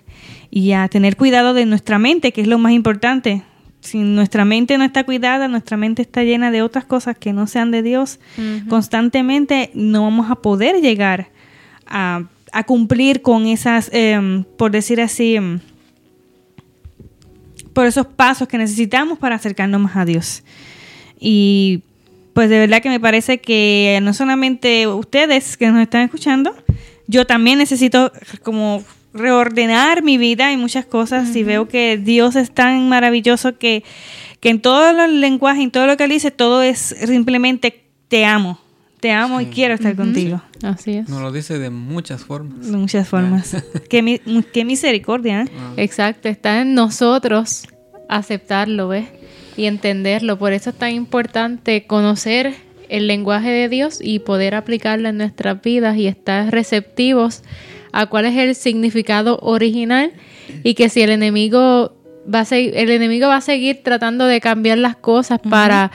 [0.53, 3.43] y a tener cuidado de nuestra mente, que es lo más importante.
[3.81, 7.49] Si nuestra mente no está cuidada, nuestra mente está llena de otras cosas que no
[7.49, 8.21] sean de Dios,
[8.69, 11.31] constantemente no vamos a poder llegar
[11.89, 12.23] a,
[12.67, 15.59] cumplir con esas, em, por decir así, em,
[17.79, 20.43] por esos pasos que necesitamos para acercarnos más a Dios.
[21.21, 21.83] Y
[22.33, 26.57] pues de verdad que me parece que no solamente ustedes que nos están escuchando,
[27.07, 28.11] yo también necesito
[28.43, 28.83] como
[29.15, 31.37] reordenar mi vida y muchas cosas.
[31.37, 33.85] Y veo que Dios es tan maravilloso que,
[34.41, 38.25] que en todos los lenguajes, en todo lo que él dice, todo es simplemente te
[38.25, 38.59] amo,
[39.01, 40.43] te amo y quiero estar contigo.
[40.63, 41.09] Así es.
[41.09, 42.71] Nos lo dice de muchas formas.
[42.71, 43.57] De muchas formas.
[43.89, 44.21] qué,
[44.53, 45.43] qué, misericordia.
[45.43, 45.47] ¿eh?
[45.59, 45.73] Ah.
[45.77, 47.69] Exacto, está en nosotros
[48.09, 49.07] aceptarlo, ¿ves?
[49.57, 50.39] Y entenderlo.
[50.39, 52.55] Por eso es tan importante conocer
[52.89, 57.43] el lenguaje de Dios y poder aplicarlo en nuestras vidas y estar receptivos
[57.93, 60.13] a cuál es el significado original
[60.63, 61.95] y que si el enemigo
[62.33, 65.91] va a seguir, el enemigo va a seguir tratando de cambiar las cosas para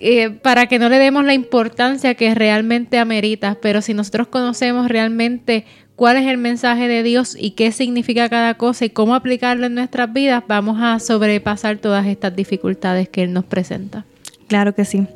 [0.00, 4.88] eh, para que no le demos la importancia que realmente amerita, pero si nosotros conocemos
[4.88, 9.66] realmente cuál es el mensaje de Dios y qué significa cada cosa y cómo aplicarlo
[9.66, 14.06] en nuestras vidas, vamos a sobrepasar todas estas dificultades que Él nos presenta.
[14.48, 15.06] Claro que sí.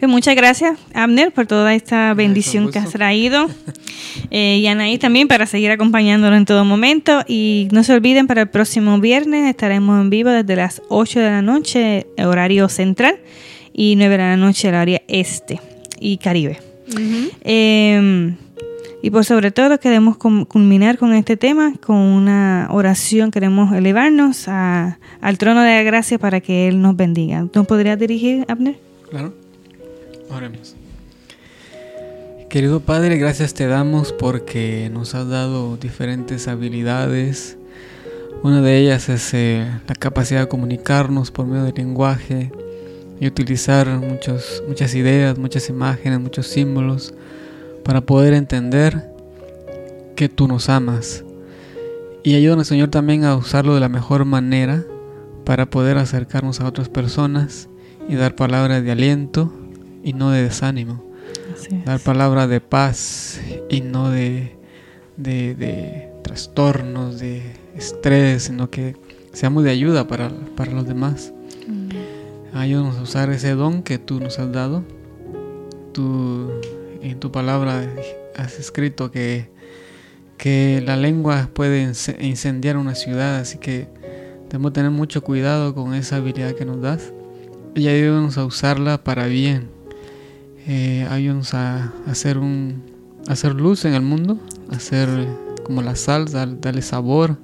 [0.00, 3.48] Pues muchas gracias, Abner, por toda esta bendición que has traído.
[4.30, 7.22] Eh, y Anaí también para seguir acompañándolo en todo momento.
[7.26, 11.30] Y no se olviden, para el próximo viernes estaremos en vivo desde las 8 de
[11.30, 13.18] la noche, horario central
[13.72, 15.60] y 9 de la noche el área este
[16.00, 16.58] y Caribe.
[17.42, 18.36] Em,
[19.02, 24.98] y por sobre todo queremos culminar con este tema, con una oración, queremos elevarnos a,
[25.20, 27.46] al trono de la gracia para que Él nos bendiga.
[27.54, 28.78] ¿Nos podrías dirigir, Abner?
[29.10, 29.34] Claro,
[30.30, 30.76] oremos.
[32.52, 37.56] Querido Padre, gracias te damos porque nos has dado diferentes habilidades.
[38.42, 42.52] Una de ellas es eh, la capacidad de comunicarnos por medio del lenguaje,
[43.22, 47.14] y utilizar muchos, muchas ideas, muchas imágenes, muchos símbolos
[47.84, 49.12] para poder entender
[50.16, 51.22] que tú nos amas.
[52.24, 54.84] Y ayúdanos, Señor, también a usarlo de la mejor manera
[55.44, 57.68] para poder acercarnos a otras personas
[58.08, 59.52] y dar palabras de aliento
[60.02, 61.04] y no de desánimo.
[61.86, 64.56] Dar palabras de paz y no de,
[65.16, 67.40] de, trastornos, de
[67.76, 68.96] estrés, sino que
[69.32, 71.32] seamos de ayuda para, para los demás.
[72.54, 74.84] Ayúdanos a usar ese don que tú nos has dado.
[75.92, 76.50] Tú
[77.00, 77.90] en tu palabra
[78.36, 79.48] has escrito que,
[80.36, 81.90] que la lengua puede
[82.20, 83.88] incendiar una ciudad, así que
[84.50, 87.12] debemos tener mucho cuidado con esa habilidad que nos das
[87.74, 89.70] y ayúdanos a usarla para bien.
[90.66, 92.82] Eh, ayúdanos a hacer, un,
[93.28, 94.38] hacer luz en el mundo,
[94.70, 95.08] hacer
[95.64, 97.38] como la sal, darle sabor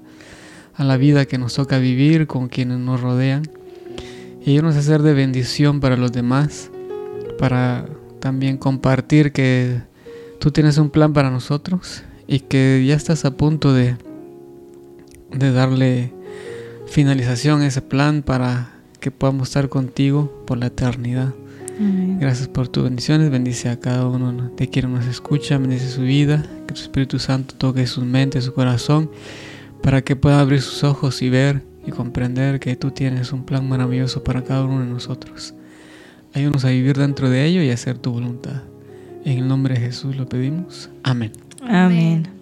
[0.74, 3.42] a la vida que nos toca vivir con quienes nos rodean
[4.48, 6.70] y a ser de bendición para los demás,
[7.38, 7.84] para
[8.18, 9.82] también compartir que
[10.38, 13.96] tú tienes un plan para nosotros y que ya estás a punto de,
[15.30, 16.14] de darle
[16.86, 18.70] finalización a ese plan para
[19.00, 21.34] que podamos estar contigo por la eternidad.
[22.18, 26.42] Gracias por tus bendiciones, bendice a cada uno de quienes nos escucha, bendice su vida,
[26.66, 29.10] que tu Espíritu Santo toque su mente, su corazón,
[29.82, 33.68] para que pueda abrir sus ojos y ver y comprender que tú tienes un plan
[33.68, 35.54] maravilloso para cada uno de nosotros.
[36.34, 38.62] Ayúdanos a vivir dentro de ello y a hacer tu voluntad.
[39.24, 40.90] En el nombre de Jesús lo pedimos.
[41.02, 41.32] Amén.
[41.66, 42.37] Amén.